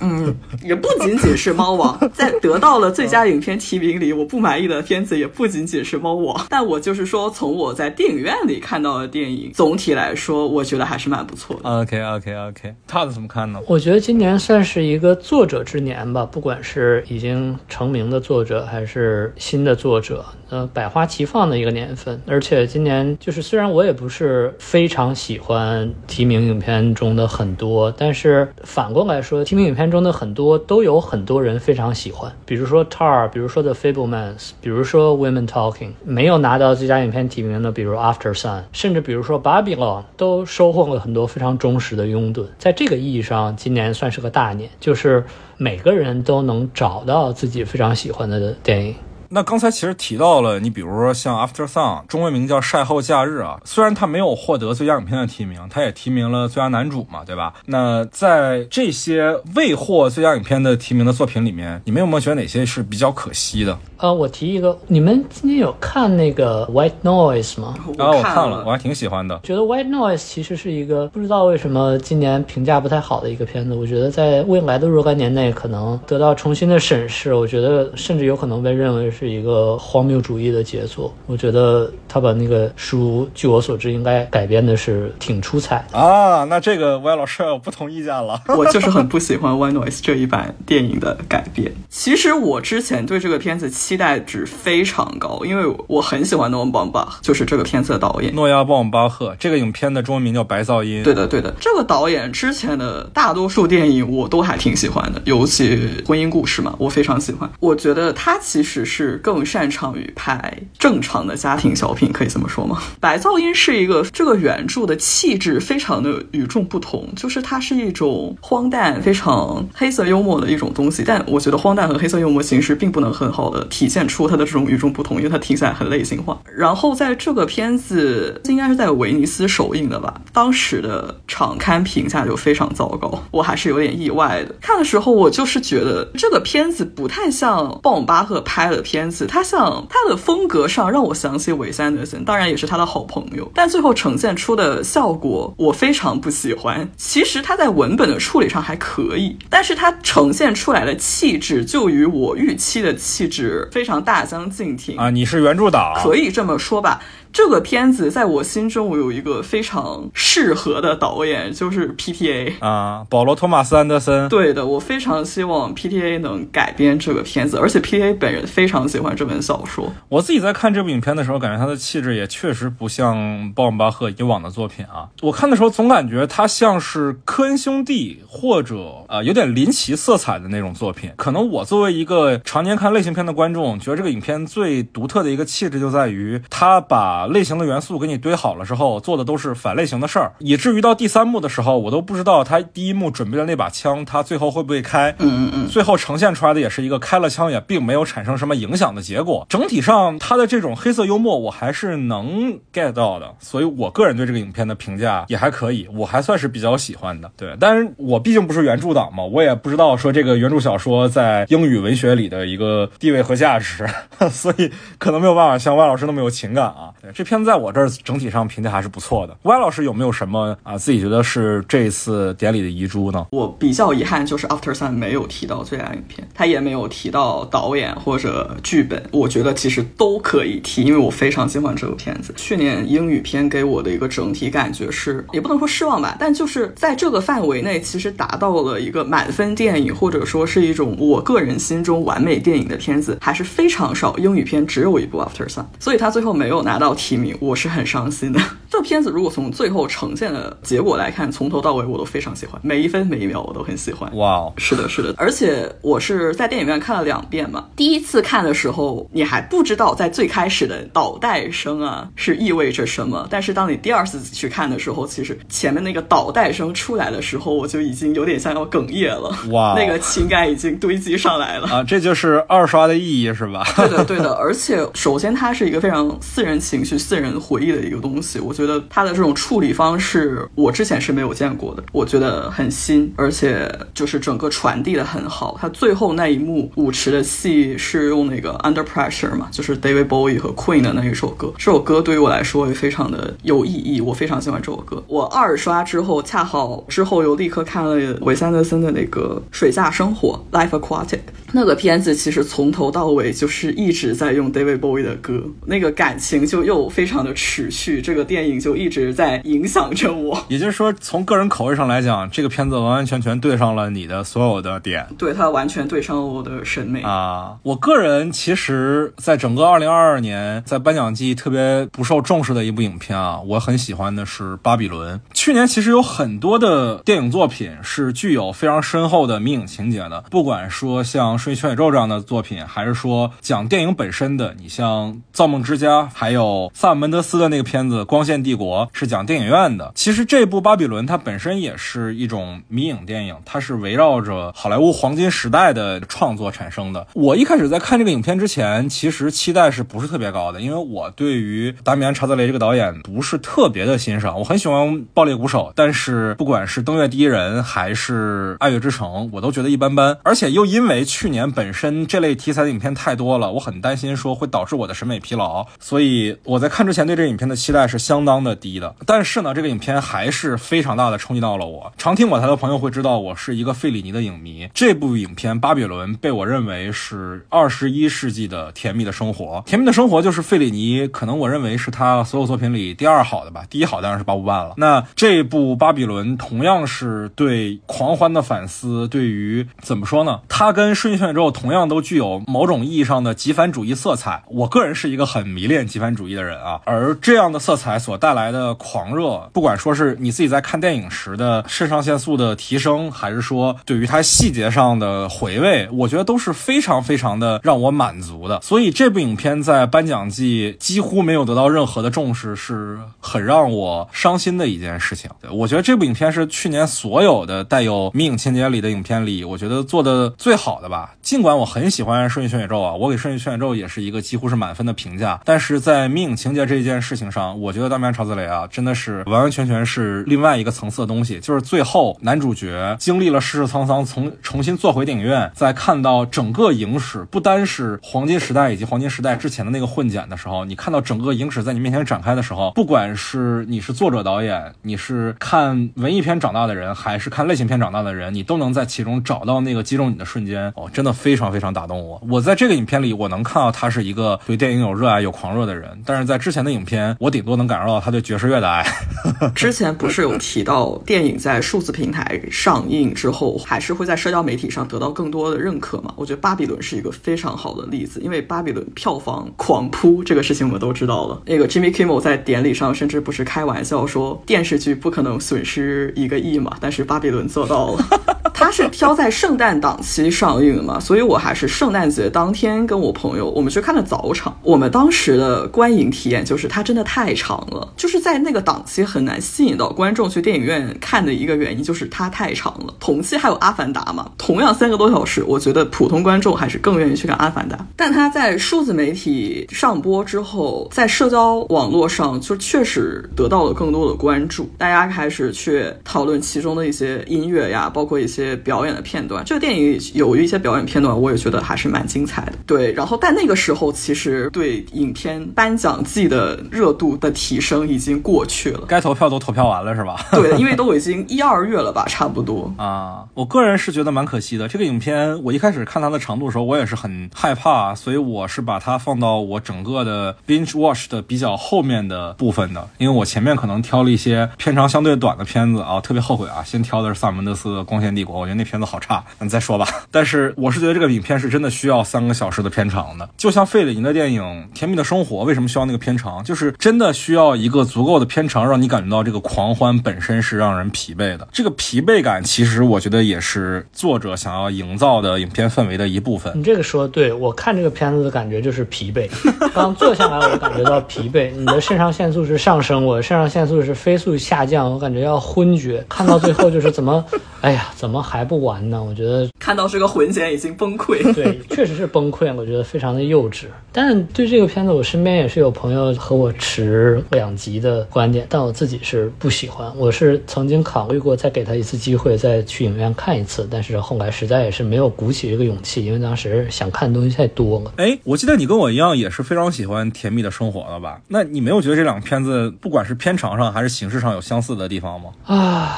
[0.01, 6.37] 嗯，也不仅仅是《猫王》，在得到了最佳影片提名里，我不满意的片子也不仅仅是《猫王》。
[6.49, 11.69] 但我就是说，从我在电影院里看到的电影，总体来说，我觉得还是蛮不错的。
[11.69, 13.59] OK OK OK，他怎么看呢？
[13.67, 20.25] 我觉得今年算是一个作者之年吧，不管是已经成名的作者，还是新的作者。
[20.49, 42.47] 呃，百花齐放的一个年份，而且今年就是虽然我也不是非常喜欢提名影片中的很多，但是反过来说，提名影片中的很多都有很多人非常喜欢，比如说 Tar，比如说 The Fablemans，比如说 Women Talking，没有拿到最佳影片提名的，比如 After Sun，甚至比如说 Babylon，都收获了很多非常忠实的拥趸。
[42.57, 45.23] 在这个意义上，今年算是个大年，就是
[45.57, 48.95] 每个人都能找到自己非常喜欢的电影。
[49.35, 57.51] 那刚才其实提到了，你比如说像《After Song，》，中文名叫《晒后假日》啊，虽然它没有获得最佳影片的提名，它也提名了最佳男主嘛，对吧？
[57.65, 63.75] 那在这些未获最佳影片的提名的作品里面，你们有没有觉得哪些是比较可惜的？
[64.03, 67.73] 呃，我提一个，你们今天有看那个 White Noise 吗？
[67.97, 69.39] 啊，我看看了，我还挺喜欢的。
[69.43, 73.73] 觉得 White Noise 其实是一个不知道为什么今年评价不太好的一个片子。
[73.73, 77.33] 我觉得在未来的若干年内可能得到重新的审视。
[77.33, 81.13] 我觉得甚至有可能被认为是一个荒谬主义的杰作。
[81.25, 85.97] 我觉得他把那个书，据我所知，应该改编的是挺出彩的。
[85.97, 88.37] 啊，那这个歪老师我不同意见了。
[88.57, 91.71] 我就是很不喜欢《White Noise》这一版电影的改编。
[91.89, 98.33] 其实我之前对这个片子期待值非常高，因为我很喜欢诺恩·邦巴，就是这个片子的导演。
[98.35, 101.01] 诺亚·鲍姆巴赫，这个影片的中文名叫《白噪音》。
[101.03, 105.77] 对的，对的，这个导演之前的大多数电影我都还挺喜欢的，尤其
[106.07, 107.49] 《婚姻故事》嘛，我非常喜欢。
[107.59, 112.77] 我觉得他其实是更擅长于拍正常的家庭小品，可以这么说吗？
[112.99, 121.03] 《白噪音》是一个这个原著的气质非常的与众不同，就是它是一种荒诞、非常黑色幽默的一种东西。
[121.05, 126.39] 但我觉得荒诞和黑色幽默形式并不能很好的体体现出它的这种与众不同，因为它听起来很类型化。
[126.55, 134.55] 然后在这个片子应该是在威尼斯首映的吧，当时的场刊评价就非常糟糕，我还是有点意外的。
[134.61, 146.89] 看的时候我就是觉得这个片子不太像鲍姆巴赫拍的片子，它像它的风格上让我想起韦斯安德森，当然也是他的好朋友，但最后呈现出的效果我非常不喜欢。
[146.95, 155.09] 其实他在文本的处理上还可以，但是他呈现出来的气质就与我预期的气质非常大相径庭啊！
[155.09, 157.01] 你是原著党，可以这么说吧。
[157.33, 162.53] 这个片子在我心中，我有一个非常适合的导演，就是 P.T.A.
[162.59, 164.29] 啊，保罗·托马斯·安德森。
[164.29, 166.19] 对的，我非常希望 P.T.A.
[166.19, 168.13] 能改编这个片子，而且 P.T.A.
[168.13, 169.91] 本人非常喜欢这本小说。
[170.09, 175.09] 我自己在看这部影片的时候，感觉他的气质也确实不像鲍姆巴赫以往的作品啊。
[175.23, 178.75] 我看的时候总感觉他像是科恩兄弟或者
[179.07, 181.11] 呃有点林奇色彩的那种作品。
[181.17, 195.11] 可能我作为一个常年看类型片的观众，觉得这个影片最独特的一个气质就在于他把类型的元素给你堆好了之后，做的都是反类型的事儿，以至于到第三幕的时候，我都不知道他第一幕准备的那把枪，他最后会不会开。
[195.19, 195.67] 嗯嗯嗯。
[195.67, 199.45] 最后呈现出来的也是一个开了枪也并没有产生什么影响的结果。
[199.49, 207.31] 整体上，他的这种黑色幽默我还是能 get 到的，所以我个人对这个影片的评价也还可以，我还算是比较喜欢的。
[207.37, 213.87] 对，但是我毕竟不是原著党嘛，我也不知道说这个原著小说在英语文学里的一个地位和价值，
[214.29, 216.91] 所以可能没有办法像万老师那么有情感啊。
[217.01, 219.37] 对，这片子在我这儿整体上评价还是不错的。
[219.43, 223.27] 歪老师有没有什么啊自己觉得是这次典礼的遗珠呢？
[223.31, 229.01] 我比较遗憾，就是 After Sun 没有提到最佳影片，他也没有提到导演或者剧本。
[229.11, 232.33] 我觉得其实都可以提，因为我非常喜欢这部片子。
[232.35, 244.17] 去年英语片给我的一个整体感觉是，也不能说失望吧，但就是在这个范围内，其实达到了一个满分电影，或者说是一种我个人心中完美电影的片子，还是非常少。
[244.17, 248.39] 英语片只有一部 After Sun，所以他最后没有拿到提名，我是很伤心的。
[248.71, 254.09] 这片子如果从最后呈现的结果来看，从头到尾我都非常喜欢，每一分每一秒我都很喜欢。
[254.15, 257.65] 哇哦，是的，是的，而且我是在电影院看了两遍嘛。
[257.75, 269.37] 第一次看的时候，你还不知道在最开始的导带声啊是意味着什么，但是当你第二次去看的时候，其实前面那个导带声出来的时候，我就已经有点像要哽咽了。
[269.51, 271.83] 哇，那个情感已经堆积上来了啊！
[271.83, 273.63] 这就是二刷的意义是吧？
[273.77, 274.33] 对的，对的。
[274.33, 285.57] 而且首先它是一个非常私人情绪、私人回忆的一个东西，我觉得它的这种处理方式，我之前是没有见过的，我觉得很新，而且就是整个传递的很好。
[285.59, 291.53] 它最后那一幕舞池的戏是用那个 Under Pressure 嘛，就是 David Bowie 和 Queen 的那一首歌。
[291.57, 295.03] 这首歌对于我来说也非常的有意义，我非常喜欢这首歌。
[295.07, 301.19] 我二刷之后，恰好之后又立刻看了韦斯安德森的那个《水下生活》Life Aquatic。
[301.55, 308.01] 那个片子其实从头到尾就是一直在用 David Bowie 的歌，那个感情就又非常的持续。
[308.01, 310.43] 这个电影就一直在影响着我。
[310.49, 315.05] 也就是说，从个人口味上来讲，这个片子完完全全对上了你的所有的点。
[315.15, 317.55] 对，它完全对上了我的审美啊！
[317.61, 325.19] 我个人其实，在整个2022年，在颁奖季特别不受重视的一部影片啊，我很喜欢的是《巴比伦》。
[325.35, 331.37] 去年其实有很多的电影作品是具有非常深厚的迷影情节的，不管说像。
[331.43, 334.55] 《瞬息全宇宙》这样的作品，还是说讲电影本身的？
[334.57, 339.91] 你像《造梦之家》，还有萨姆门德斯的那个片子《光线帝国》，是讲电影院的。
[339.93, 347.05] 其实这部《巴比伦》它本身也是一种迷影电影，它是围绕着好莱坞黄金时代的创作产生的。
[347.13, 350.61] 我一开始在看这个影片之前，其实期待是不是特别高的？
[350.61, 354.39] 因为我对于达米安·查泽雷这个导演不是特别的欣赏。
[354.39, 360.17] 我很喜欢《爆裂鼓手》，但是不管是《登月第一人》还是《爱乐之城》，我都觉得一般般。
[360.23, 368.95] 而且又因为去年年本身这类题材的影片太多了，我很担心说会导致我的审美疲劳，所以我在看之前对这个影片的期待是相当的低的。
[369.05, 371.91] 但是呢，这个影片还是非常大的冲击到了我。
[371.97, 374.69] 常听我台的朋友会知道，我是一个费里尼的影迷。
[374.73, 379.63] 这部影片《巴比伦》被我认为是二十一世纪的甜蜜的生活。
[379.65, 384.75] 甜蜜的生活就是费里尼，可能我认为是他所有作品里第二好的吧，第一好当然是八部半了。
[384.77, 390.41] 那这部《巴比伦》同样是对狂欢的反思，对于怎么说呢？
[390.47, 394.43] 它跟《瞬息全宇宙》同样都具有某种意义上的极繁主义色彩。
[394.47, 408.59] 我个人是一个很迷恋极繁主义的人啊，而这样的色彩所带来的狂热，不管说是你自己在看电影时的肾上腺素的提升，还是说对于它细节上的回味，我觉得都是非常非常的让我满足的。
[408.61, 415.29] 所以这部影片在颁奖季几乎没有得到任何的重视，是很让我伤心的一件事情。
[415.51, 421.02] 我觉得这部影片是去年所有的带有迷影情节里的影片里，我觉得做的最好的吧。
[421.21, 431.39] 尽管我很喜欢《瞬息全宇宙》啊，我给《瞬息全宇宙》也是一个几乎是满分的评价，但是在命情节这一件事情上，我觉得《大面朝子雷》啊，真的是完完全全是另外一个层次的东西。
[431.39, 450.71] 就是最后男主角经历了世事沧桑，从重新坐回电影院，在看到整个影史，不单是黄金时代以及黄金时代之前的那个混剪的时候，你看到整个影史在你面前展开的时候，不管是你是作者导演，你是看文艺片长大的人，还是看类型片长大的人，你都能在其中找到那个击中你的瞬间。
[450.75, 452.21] 哦，真的非常非常打动我。
[452.29, 458.85] 我在这个影片里，我能看到他是一个对电影有热爱、有狂热的人，但是在之前的影片，我顶多能感受到他对爵士乐的爱。
[459.55, 466.13] 之前不是有提到，电影在数字平台上映之后，还是会在社交媒体上得到更多的认可嘛？
[466.15, 471.41] 我觉得《巴比伦》是一个非常好的例子，因为《巴比伦》票房狂扑，这个事情我们都知道了。
[471.45, 478.05] 那个 Jimmy Kimmel 在典礼上甚至不是开玩笑说，电视剧不可能损失一个亿嘛，但是《巴比伦》做到了。
[478.53, 484.55] 它是挑在圣诞档期上映嘛，所以我还是圣诞节当天跟我朋友，我们去看的早场。
[484.61, 492.93] 我们当时的观影体验就是它真的太长了，就是在那个档期很难吸引到观众去电影院看的一个原因就是它太长了。
[492.99, 497.77] 同期还有《阿凡达》嘛，同样三个多小时，我觉得普通观众还是更愿意去看《阿凡达》。
[497.95, 508.53] 但它在数字媒体上播之后，在社交网络上就确实得到了更多的关注，大家开始去讨论其中的一些音乐呀，包括一些。
[508.63, 512.53] 表演的片段，这个电影有一些表演片段，我也觉得还是蛮精彩的。
[512.65, 520.25] 对，然后但那个时候其实对影片颁奖季的热度的提升已经过去了，该投票都投票完了是吧？
[520.31, 523.23] 对，因为都已经一二月了吧，差不多啊。
[523.33, 524.67] 我个人是觉得蛮可惜的。
[524.67, 538.35] 这个影片我一开始看它的长度的时候，我也是很害怕，所以我是把它放到我整个的 binge watch 的比较后面的部分的，因为我前面可能挑了一些片长相对短的片子啊，特别后悔啊，先挑的是萨门德斯的《光线帝国》。
[538.39, 539.87] 我觉得那片子好差，你再说吧。
[540.11, 544.41] 但 是我是觉得这个影片是真的需要三个小时的片长的，就像费里尼的电影
[544.73, 546.41] 《甜蜜的生活》，为什么需要那个片长？
[546.41, 551.45] 就是真的需要一个足够的片长，让你感觉到这个狂欢本身是让人疲惫的。
[551.51, 556.53] 这个疲惫感，其实我觉得也是作者想要营造的影片氛围的一部分。
[556.55, 559.29] 你这个说对，我看这个片子的感觉就是疲惫。
[559.73, 561.51] 刚坐下来，我感觉到疲惫。
[561.51, 566.01] 你的肾上腺素是上升，我肾上腺素是飞速下降，我感觉要昏厥。
[566.07, 567.25] 看到最后就是怎么，
[567.59, 567.89] 哎呀。
[567.95, 569.01] 怎么还不完呢？
[569.01, 571.33] 我觉得看到是个混剪已经崩溃。
[571.33, 572.53] 对，确实是崩溃。
[572.55, 573.65] 我觉得非常的幼稚。
[573.91, 579.91] 但是对这个片子，我身边也是有朋友和我持两极的观点，但我自己是不喜欢。
[579.97, 587.93] 我是曾经考虑过再给他一次机会，再去影院看一次，但是后来实在也是没有鼓起这个勇气，因为当时想看的东西太多了。
[587.97, 591.21] 哎，我记得你跟我一样也是非常喜欢《甜蜜的生活》的吧？
[591.27, 595.29] 那你没有觉得这两个片子不管是片长上还是形式上有相似的地方吗？
[595.45, 595.97] 啊。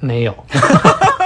[0.00, 0.32] 没有，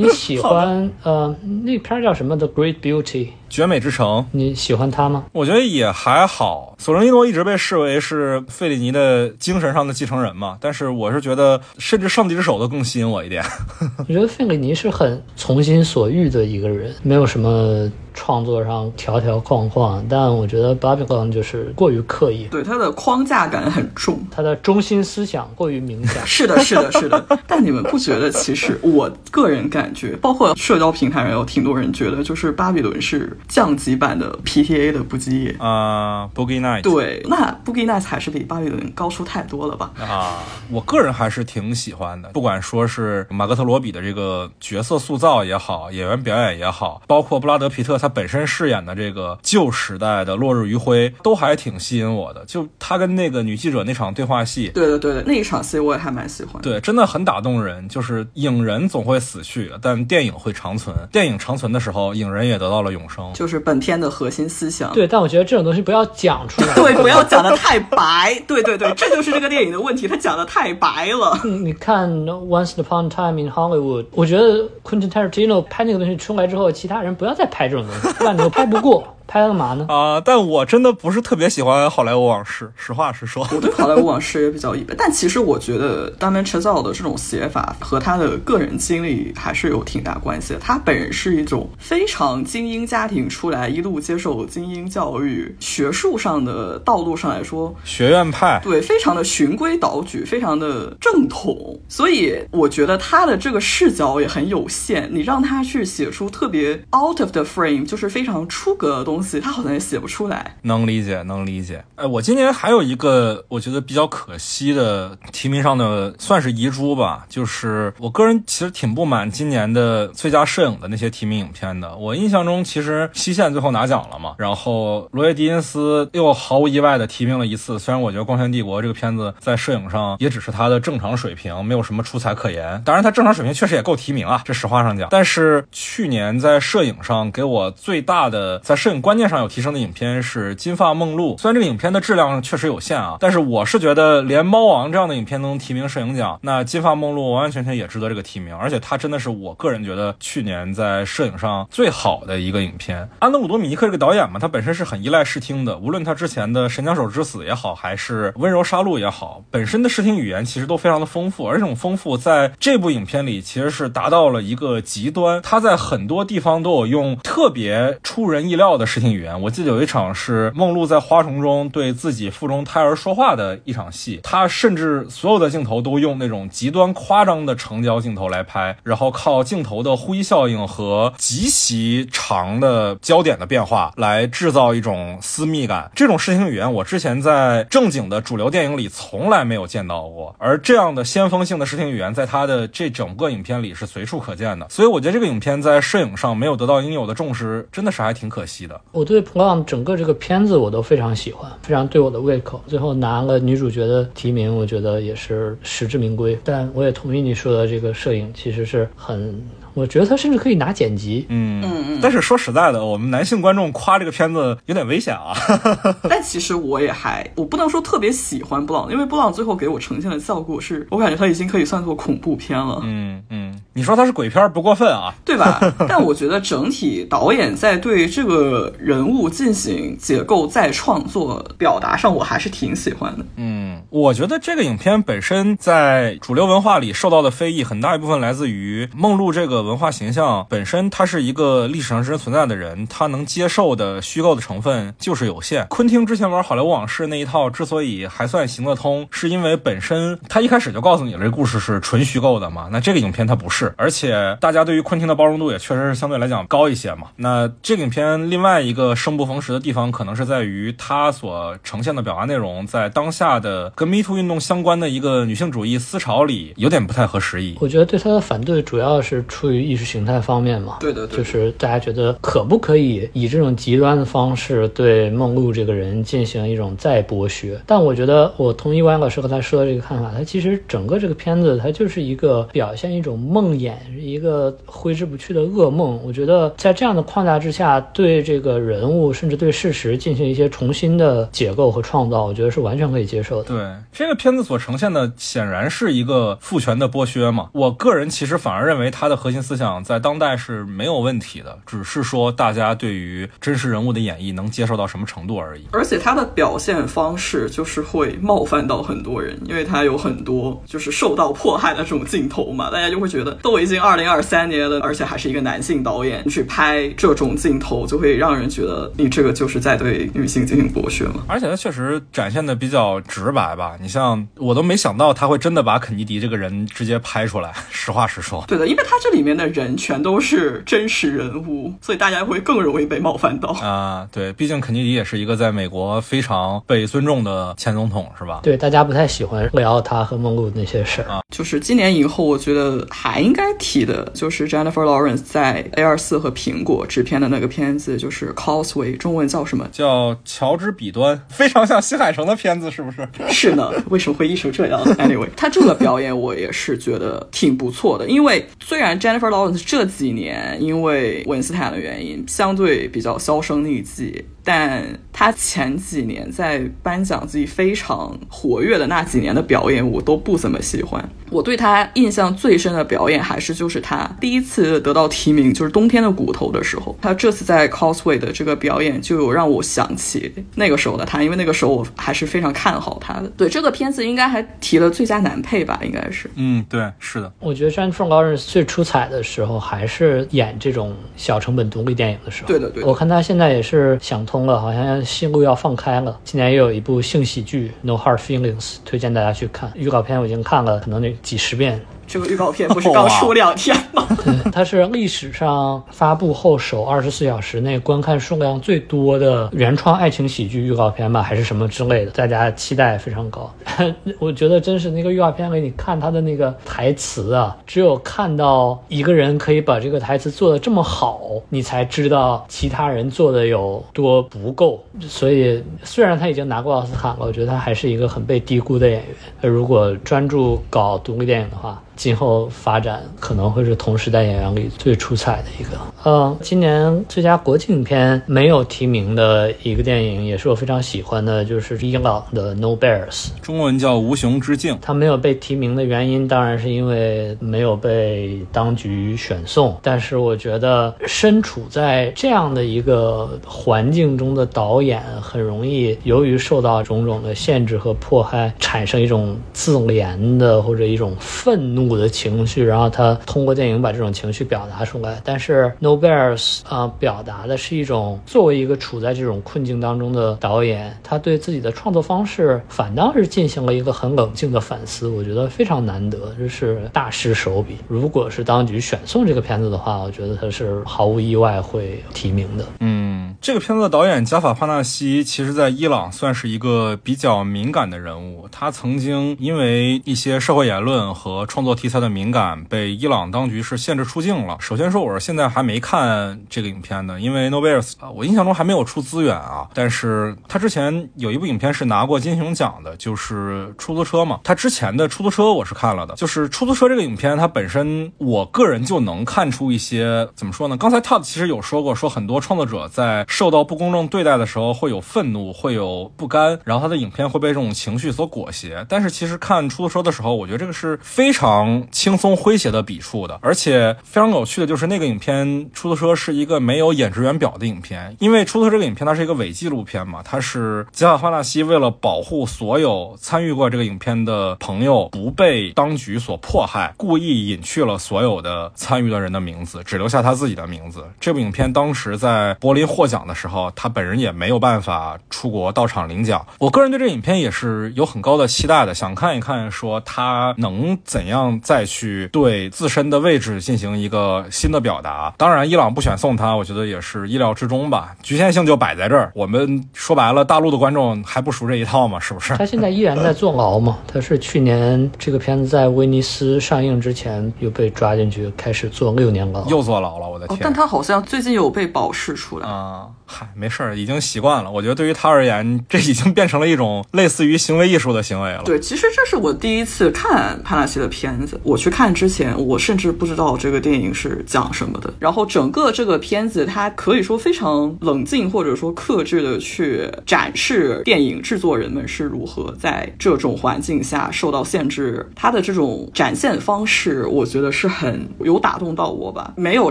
[0.00, 1.34] 你喜欢呃
[1.64, 5.24] 那片叫什么？The Great Beauty，绝美之城，你喜欢它吗？
[5.32, 6.74] 我觉得也还好。
[6.78, 13.44] 索伦尼诺一直被视为是费里尼的精神上的继承人嘛，但是我是觉得，甚至上帝之手都更吸引我一点。
[13.98, 17.90] 我觉得费里尼是很从心所欲的一个人，没有什么。
[18.14, 26.26] 创作上条条框框，但我觉得《巴比伦》就是过于刻意，对它的框架感很重，它的中心思想过于明显。
[26.26, 27.24] 是的，是的，是的。
[27.46, 28.30] 但你们不觉得？
[28.30, 36.82] 其实我个人感觉，包括社交平台上有挺多人觉得，就是《巴比伦》是降级版的 PTA 的不羁夜啊，Boogie Night。
[36.82, 39.90] 对，那 Boogie Night 还是比《巴比伦》高出太多了吧？
[40.00, 40.38] 啊，
[40.70, 42.30] 我个人还是挺喜欢的。
[42.30, 47.99] 不管说是马格特罗比的这个角色塑造也好，演员表演也好，包括布拉德皮特。
[48.00, 52.44] 他本身饰演的这个旧时代的落日余晖，都还挺吸引我的。
[52.46, 56.60] 就他跟那个女记者那场对话戏，对对对对，那一场戏我也还蛮喜欢。
[56.62, 57.88] 对，真的很打动人。
[57.88, 60.94] 就是影人总会死去，但电影会长存。
[61.10, 63.32] 电影长存的时候，影人也得到了永生。
[63.34, 64.92] 就是本片的核心思想。
[64.92, 66.74] 对，但我觉得这种东西不要讲出来。
[66.76, 68.40] 对，不要讲的太白。
[68.46, 71.40] 对对对，这就是这个电影的问题，他讲的太白了。
[71.44, 72.08] 你看
[72.46, 79.16] 《Once Upon a Time in Hollywood》，我觉得 Quentin Tarantino 拍那个东西出来之后，其他人不要再拍这种东西，不然你又拍不过。
[79.32, 79.86] 拍干嘛呢？
[79.88, 80.20] 啊！
[80.24, 83.46] 但我真的不是特别喜欢《好莱坞往事》，实话实说。
[83.52, 90.58] 我对《好莱坞往事》也比较一般，但其实我觉得 Damien Chazelle 的这种写法和他的个人经历还是有挺大关系的。
[90.58, 101.80] 他本人是一种非常精英家庭出来，一路接受精英教育，学术上的道路上来说，学院派，对，非常的循规蹈矩，非常的正统。
[101.88, 105.08] 所以我觉得他的这个视角也很有限。
[105.12, 109.40] 你让他去写出特别 out of the frame，就是非常出格的东西。
[109.40, 111.84] 他好像也写不出来，能理解，能理解。
[111.96, 121.96] 哎，我今年还有一个我觉得比较可惜的提名上的算是遗珠吧，就是我个人其实挺不满今年的最佳摄影的那些提名影片的。
[121.96, 127.78] 我印象中其实《西线》最后拿奖了嘛，然后罗耶·狄金斯又毫无意外的提名了一次。
[127.78, 132.80] 虽然我觉得《光线帝国》这个片子在摄影上也只是他的正常水平，没有什么出彩可言。
[132.84, 135.08] 当然，他正常水平确实也够提名啊，这实话上讲。
[135.10, 139.20] 但是去年在摄影上给我最大的在摄影观。
[139.20, 153.06] 念上有提升的影片是《金发梦露》，虽然这个影片的质量确实有限啊，但是我是觉得连《猫王》这样的影片都能提名摄影奖，那《金发梦露》完完全全也值得这个提名，而且它真的是我个人觉得去年在摄影上最好的一个影片。
[153.18, 169.10] 安德鲁·多米尼克这个导演嘛，他本身是很依赖视听的，无论他之前的《神枪手之死》也好，还是《温柔杀戮》也好，本身的视听语言其实都非常的丰富，而这种丰富在这部影片里其实是达到了一个极端，他在很多地方都有用特别别出人意料的视听。
[169.10, 185.90] 语言，我记得有一场是梦露在花丛中对自己腹中胎儿说话的一场戏，他甚至所有的镜头都用那种极端夸张的成焦镜头来拍，然后靠镜头的呼吸效应和极其长的焦点的变化来制造一种私密感。
[185.94, 194.68] 这种视听语言，我之前在正经的主流电影里从来没有见到过，而这样的先锋性的视听语言，在他的这整个影片里是随处可见的。
[194.70, 198.80] 所以我觉得这个影片在摄影上没有得到应有的重视，真的是还挺可惜的。
[198.92, 202.62] 我对《Plon》整个这个片子我都非常喜欢，非常对我的胃口。
[202.66, 206.38] 最后拿了女主角的提名，我觉得也是实至名归。
[206.44, 209.40] 但我也同意你说的，这个摄影其实是很。
[209.80, 211.98] 我觉得他甚至可以拿剪辑，嗯嗯嗯。
[212.02, 215.32] 但是说实在的，我们男性观众夸这个片子有点危险啊。
[216.06, 222.82] 但其实我也还，我不能说特别喜欢布朗，因为布朗最后给我呈现的效果是，我感觉他已经可以算作恐怖片了。
[222.84, 225.58] 嗯嗯，你说他是鬼片不过分啊， 对吧？
[225.88, 233.24] 但我觉得整体导演在对这个人物进行结构再创作表达上，我还是挺喜欢的。
[233.36, 239.69] 嗯，我觉得这个影片本身在主流文化里受到的非议，很大一部分来自于梦露这个。
[239.70, 245.64] 文化形象本身，他是一个历史上真实存在的人，他能接受的虚构的成分就是有限。
[245.68, 252.68] 昆汀之前玩《好莱坞往事》那一套之所以还算行得通，是因为本身他一开始就告诉你了，这故事是纯虚构的嘛。
[252.72, 257.08] 那这个影片它不是，而且大家对于昆汀的包容度也确实是相对来讲高一些嘛。
[257.16, 267.56] 那这个影片另外一个生不逢时的地方，可能是在于它所呈现的表达内容，在当下的跟 Me Too 运动相关的一个女性主义思潮里，有点不太合时宜。
[267.60, 269.49] 我觉得对他的反对主要是出。
[269.50, 277.60] 对于意识形态方面嘛，对的，就是大家觉得可不可以以这种极端的方式对梦露这个人进行一种再剥削？
[277.66, 286.00] 但我觉得我同意万老师和他说的这个看法，他其实整个这个片子它就是一个表现一种梦魇，一个挥之不去的噩梦。
[286.04, 293.48] 我觉得在这样的框架之下，对这个人物甚至对事实进行一些重新的解构和创造，我觉得是完全可以接受的。
[293.48, 297.48] 对这个片子所呈现的，显然是一个父权的剥削嘛。
[297.52, 299.39] 我个人其实反而认为它的核心。
[299.42, 305.66] 思想在当代是没有问题的，只是说大家对于真实人物的演绎能接受到什么程度而已。
[305.72, 321.22] 而且他的表现方式就是会冒犯到很多人，因为他有很多就是受到迫害的这种镜头嘛，大家就会觉得都已经二零二三年了，而且还是一个男性导演去拍这种镜头，就会让人觉得你这个就是在对女性进行剥削嘛。
[321.26, 328.44] 而且他确实展现的比较直白吧，你像我都没想到他会真的把肯尼迪这个人直接拍出来，实话实说。
[328.46, 329.29] 对的，因为他这里面。
[329.36, 334.08] 的人全都是真实人物，所以大家会更容易被冒犯到啊。
[334.12, 338.40] 对，毕竟肯尼迪也是一个在美国非常被尊重的前总统，是吧？
[338.42, 341.20] 对，大家不太喜欢聊他和梦露那些事儿啊。
[341.34, 349.68] 就是今年以后，我觉得还应该提的就是 Jennifer Lawrence 在 A 二四和苹果制片的那个片子，就是 Causeway，中文叫什么？
[349.72, 353.08] 叫乔治彼端，非常像新海诚的片子，是不是？
[353.28, 364.24] 是呢，为什么会译成这样？Anyway，他这个表演我也是觉得挺不错的，因为虽然 Jennifer Lawrence 这几年因为文斯坦的原因相对比较销声匿迹。
[364.42, 364.82] 但
[365.12, 371.06] 他前几年在颁奖季非常活跃的那几年的表演，我都不怎么喜欢。
[371.30, 376.96] 我对他印象最深的表演，还是就是他第一次得到提名，就是《冬天的骨头》的时候。
[377.00, 383.28] 他这次在 Cosway 的这个表演，就有让我想起那个时候的他，因为那个时候我还是非常看好他的。
[383.36, 385.78] 对这个片子，应该还提了最佳男配吧？
[385.84, 386.28] 应该是。
[386.34, 387.32] 嗯，对，是的。
[387.38, 392.48] 我觉得 Jennifer Lawrence 最出彩的时候，还是演这种小成本独立电影的时候。
[392.48, 392.82] 对的，对。
[392.82, 396.16] 我看他现在也是想通了，好像性路要放开了。
[396.22, 399.72] 今年又有一部性喜剧《No Hard Feelings》，推荐大家去看。
[399.74, 401.80] 预告片我已经看了，可能得几十遍。
[402.10, 404.04] 这个预告片不是刚出两天吗？
[404.52, 412.10] 它是历史上发布后首二十四小时内观看数量最多的原创爱情喜剧预告片吧，还是什么之类的？
[412.10, 413.48] 大家期待非常高。
[414.18, 424.82] 我觉得真是那个预告片给你看他的那个台词啊，只有看到一个人可以把这个台词做得这么好，你才知道其他人做的有多不够。
[425.02, 429.48] 所以虽然他已经拿过奥斯卡了，我觉得他还是一个很被低估的演员。
[429.48, 435.72] 如果专注搞独立电影的话，今后发展可能会是同时代演员里最出彩的一个。
[436.06, 443.10] 嗯，今年最佳国际影片没有提名的一个电影，也是我非常喜欢的，就是伊朗的《No Bears》，
[443.42, 444.72] 中文叫《无熊之境》。
[444.80, 449.78] 它没有被提名的原因，当然是因为没有被当局选送。
[449.82, 461.89] 但是我觉得，身处在这样的一个环境中的导演，很容易由于受到种种的限制和迫害，产生一种自怜的或者一种愤怒。
[461.96, 465.20] 的情绪，然后他通过电影把这种情绪表达出来。
[465.24, 475.08] 但是 No Bears 啊，表达的是一种作为一个处在这种困境当中的导演，他对自己的创作方式反倒是进行了一个很冷静的反思。
[475.08, 477.78] 我觉得非常难得，这是大师手笔。
[477.88, 482.64] 如果是当局选送这个片子的话，我觉得他是毫无意外会提名的。
[482.80, 488.46] 嗯，这个片子的导演加法帕纳西，其实在伊朗算是一个比较敏感的人物。
[488.52, 491.70] 他曾经因为一些社会言论和创作。
[491.80, 494.58] 题材的敏感被伊朗当局是限制出境了。
[494.60, 499.66] 首先说，我是现在还没看这个影片的，因为 No b e r s，我印象中还没有出资源啊。
[499.72, 504.40] 但是他之前有一部影片是拿过金熊奖的，就是出租车嘛。
[504.44, 510.76] 他之前的出租车我是看了的，就是出租车这个影片，它本身我个人就能看出一些怎么说呢？
[510.76, 518.84] 刚才 Todd 其实有说过，说很多创作者在受到不公正对待的时候会有愤怒，会有不甘，然后他的影片会被这种情绪所裹挟。
[518.86, 521.59] 但是其实看出租车的时候，我觉得这个是非常。
[521.90, 541.04] 轻松诙谐的笔触的，而且非常有趣的就是那个影片《出租车》是一个没有演职员表的影片，因为《出租车》这个影片它是一个伪纪录片嘛，它是吉尔哈纳西为了保护所有参与过这个影片的朋友不被当局所迫害，故意隐去了所有的参与的人的名字，只留下他自己的名字。
[541.18, 546.46] 这部影片当时在柏林获奖的时候，他本人也没有办法出国到场领奖。
[546.58, 551.49] 我个人对这影片也是有很高的期待的，想看一看说他能怎样。
[551.60, 555.32] 再去对自身的位置进行一个新的表达。
[555.38, 558.14] 当然，伊朗不选送他，我觉得也是意料之中吧。
[558.22, 559.32] 局限性就摆在这儿。
[559.34, 562.20] 我们说白了，大陆的观众还不熟这一套嘛？
[562.20, 562.54] 是不是？
[562.56, 563.98] 他现在依然在坐牢嘛？
[564.06, 570.28] 他是去年这个片子在威尼斯上映之前又被抓进去，开始坐六年牢，又坐牢了。
[570.28, 570.58] 我的天！
[570.62, 573.06] 但他好像最近有被保释出来啊。
[573.24, 574.70] 嗨，没事儿，已经习惯了。
[574.70, 578.62] 我觉得对于他而言，这已经变成了一种类似于行为艺术的行为了。
[578.64, 585.12] 对，其实这是我第一次看帕纳西的片我去看之前，我甚至不知道这个电影是讲什么的。
[585.18, 595.28] 然后整个这个片子，它可以说非常冷静或者说克制的去展示电影制作人们是如何在这种环境下受到限制。
[595.34, 599.90] 它的这种展现方式，我觉得是很有打动到我吧，没有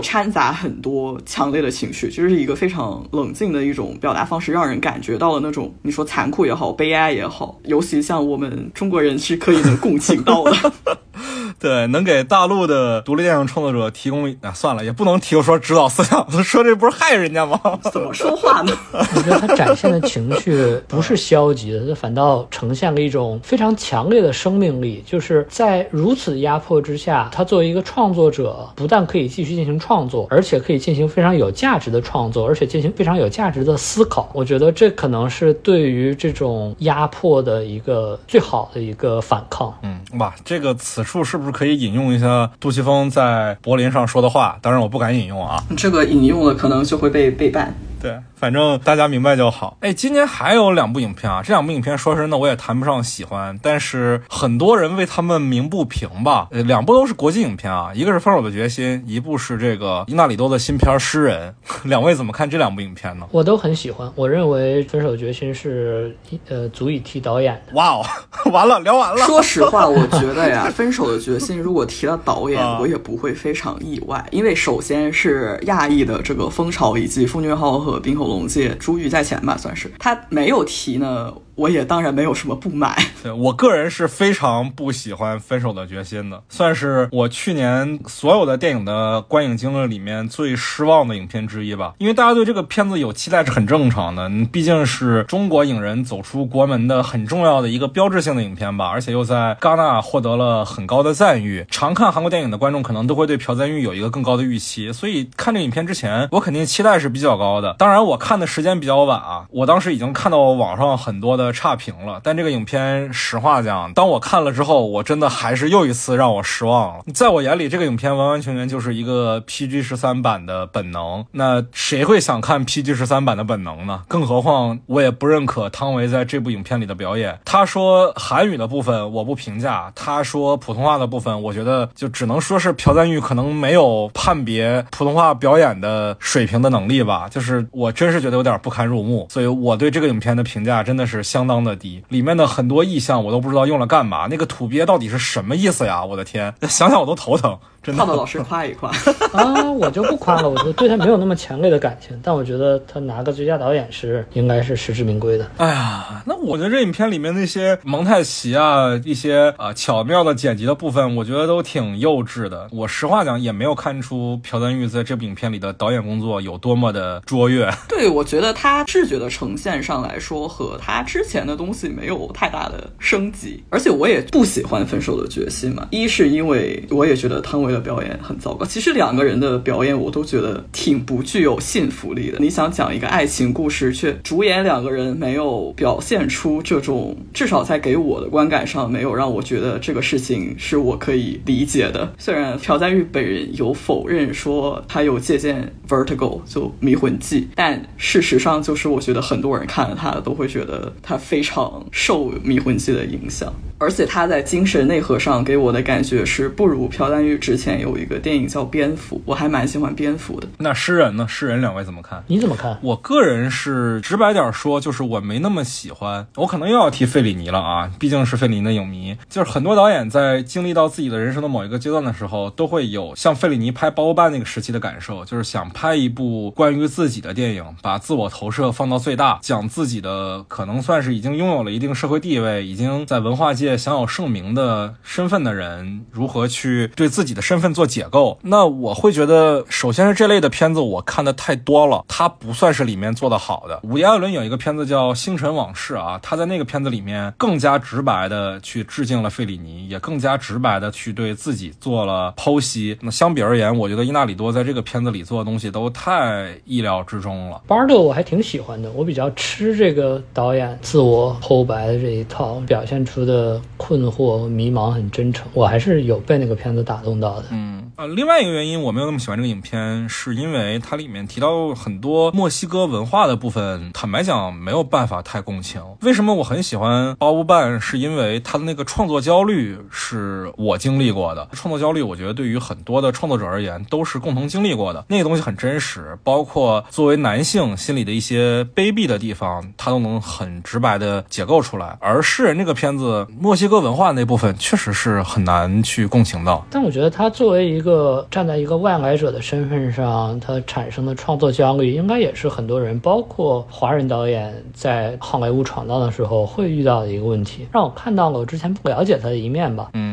[0.00, 2.80] 掺杂很多强烈的情绪，就是一个非常。
[3.12, 10.72] 冷静的一种表达方式，让人感觉到了那种你说残酷也好，悲哀也好，尤其像我们中国人是可以能共情到的。
[11.58, 17.60] 对，能给大陆的独立电影创作者提供啊，算了，也不能提说指导思想， 说这不是害人家吗？
[17.92, 18.72] 怎么说话呢？
[18.92, 25.02] 我觉得他展现的情绪不是消极的，他反倒呈现了一种非常强烈的生命力。
[25.06, 34.30] 就是在如此压迫之下，他作为一个创作者，不但可以继续进行创作，而且可以进行非常有价值的创作，而且进行非常有价值的思考。
[34.32, 39.72] 我觉得这可能是对于这种压迫的一个最好的一个反抗。
[39.82, 44.56] 嗯，哇，这个此是不是可以引用一下杜琪峰在柏林上说的话？
[44.62, 47.74] 当然我不敢引用啊，这个引用了可能就会被被办。
[48.00, 49.76] 对，反正大家明白就好。
[49.80, 56.48] 哎，今年还有两部影片啊，这两部影片说真的我也谈不上喜欢，但是很多人为他们鸣不平吧。
[56.50, 61.54] 呃，两部都是国际影片啊，一个是《分手的决心》，一部是这个伊纳里多的新片《诗人》。
[61.88, 63.26] 两位怎么看这两部影片呢？
[63.30, 66.16] 我都很喜欢，我认为《分手决心》是
[66.48, 67.74] 呃足以提导演的。
[67.74, 68.04] 哇哦，
[68.50, 69.26] 完了，聊完了。
[69.26, 81.32] 说实话， 我觉得呀，《分手的决心》如果提到导演，我也不会非常意外，因为首先是亚裔的这个风潮以及奉俊昊和和冰火龙界珠玉在前吧，算是他没有提呢。
[81.60, 82.96] 我也当然没有什么不买。
[83.22, 91.92] 对我个人是非常不喜欢《分手的决心》的，算是我去年所有的电影的观影经历里面最失望的影片之一吧。
[91.98, 101.66] 因为大家对这个片子有期待是很正常的，毕竟是中国影人走出国门的很重要的一个标志性的影片吧，而且又在戛纳获得了很高的赞誉。
[101.70, 107.76] 常看韩国电影的观众可能都会对朴赞玉有一个更高的预期，所以看这影片之前，我肯定期待是比较高的。
[107.78, 111.49] 当然，我看的时间比较晚啊，我当时已经看到网上很多的。
[111.52, 117.04] 差评了，但这个影片实话讲，当我看了之后，我真的还是又一次让我失望了。
[117.12, 121.26] 在我眼里，这个影片完完全全就是一个 PG 十三版的本能。
[121.32, 124.04] 那谁会想看 PG 十三版的本能呢？
[124.08, 127.38] 更何况我也不认可汤唯在这部影片里的表演。
[127.44, 137.28] 他说韩语的部分我不评价，他说普通话的部分，我觉得就只能说是朴赞玉可能没有判别普通话表演的水平的能力吧。
[137.28, 141.39] 就是我真是觉得有点不堪入目，所以我对这个影片的评价真的是相。
[141.40, 144.26] 相当的低，里面的很多意象我都不知道用了干嘛。
[144.28, 146.04] 那个土鳖到底是什么意思呀？
[146.04, 147.58] 我的天，想想我都头疼。
[147.82, 148.90] 泡泡老师夸一夸
[149.32, 155.50] 啊，我就不夸了，我就对他没有那么强烈的感情，但我觉得他拿个最佳导演是应该是实至名归的。
[155.56, 162.68] 哎呀，那我觉得这影片里面那些蒙太奇啊，一些啊巧妙的剪辑的部分，我觉得都挺幼稚的。
[162.70, 167.72] 我实话讲，也没有看出朴赞玉在这部影片里的导演工作有多么的卓越。
[167.88, 173.64] 对，我觉得他视觉的呈现上来说，和他之前的东西没有太大的升级。
[173.70, 177.69] 而且我也不喜欢《分手的决心》嘛，一是因为我也觉得汤唯。
[177.70, 178.64] 的表演很糟糕。
[178.66, 182.38] 其实两个人的表演我都觉得挺不具有信服力的。
[182.38, 192.12] 你想讲一个爱情故事，却主演两个人没有表现出这种，至少在给我的观感上没有让我觉得这个事情是我可以理解的。
[192.18, 203.52] 虽然朴赞玉本人有否认说他有借鉴《Vertigo》就《迷魂记》，但事实上就是我觉得很多人看了他都会觉得他非常受《迷魂记》的影响。
[203.78, 210.48] 而且他在精神内核上给我的感觉是不如朴赞玉之前有一个电影叫《蝙蝠》，我还蛮喜欢蝙蝠的。
[210.58, 211.26] 那诗人呢？
[211.28, 212.24] 诗人两位怎么看？
[212.26, 212.78] 你怎么看？
[212.80, 216.26] 我个人是直白点说，就是我没那么喜欢。
[216.36, 219.16] 我可能又要提费里尼了啊，毕竟是费里尼的影迷。
[219.28, 233.76] 就是很多导演在经历到自己的人生的某一个阶段的时候，都会有像费里尼拍《包办》那个时期的感受，就是想拍一部关于自己的电影，把自我投射放到最大，讲自己的可能算是已经拥有了一定社会地位，已经在文化界。
[233.76, 238.38] 享有盛名的身份的人如何去对自己的身份做解构？
[238.42, 243.80] 那我会觉得，首先是这类的片子我看的太多了，它不算是里面做的好的。
[243.82, 252.96] 伍迪·艾伦有一个片子叫《星辰往事》啊，他在那个片子里面更加直白的去致敬了费里尼，也更加直白的去对自己做了剖析。
[253.00, 257.60] 那相比而言，我觉得伊纳里多在这个片子里做的东西都太意料之中了。
[257.66, 263.60] 巴尔德我还挺喜欢的，我比较吃这个导演自我剖白的这一套表现出的。
[263.76, 267.39] 困惑、迷茫，很真诚，我还是有被那个片子打动到。
[267.50, 275.82] 嗯，呃，另外一个原因我没有那么喜欢这个影片，是因为它里面提到很多墨西哥文化的部分，坦白讲没有办法太共情。
[276.02, 277.76] 为什么我很喜欢《包布办》？
[277.80, 281.48] 是因为他的那个创作焦虑是我经历过的。
[281.52, 285.04] 创作焦虑，我觉得对于很多的创作者而言都是共同经历过的。
[285.08, 291.96] 那个东西很真实，包括作为男性心里的一些卑鄙的地方，他都能很直白的解构出来。
[292.00, 296.66] 而诗人这个片子，墨西哥文化那部分确实是很难去共情到。
[296.70, 307.66] 但我觉得他作为一个站在一个外来者的身份上，他产生的创作焦虑，应该也是很多人，包括华人导演在好莱坞闯荡的时候会遇到的一个问题。
[307.72, 309.90] 让我看到了我之前不了解他的一面吧。
[309.94, 310.09] 嗯。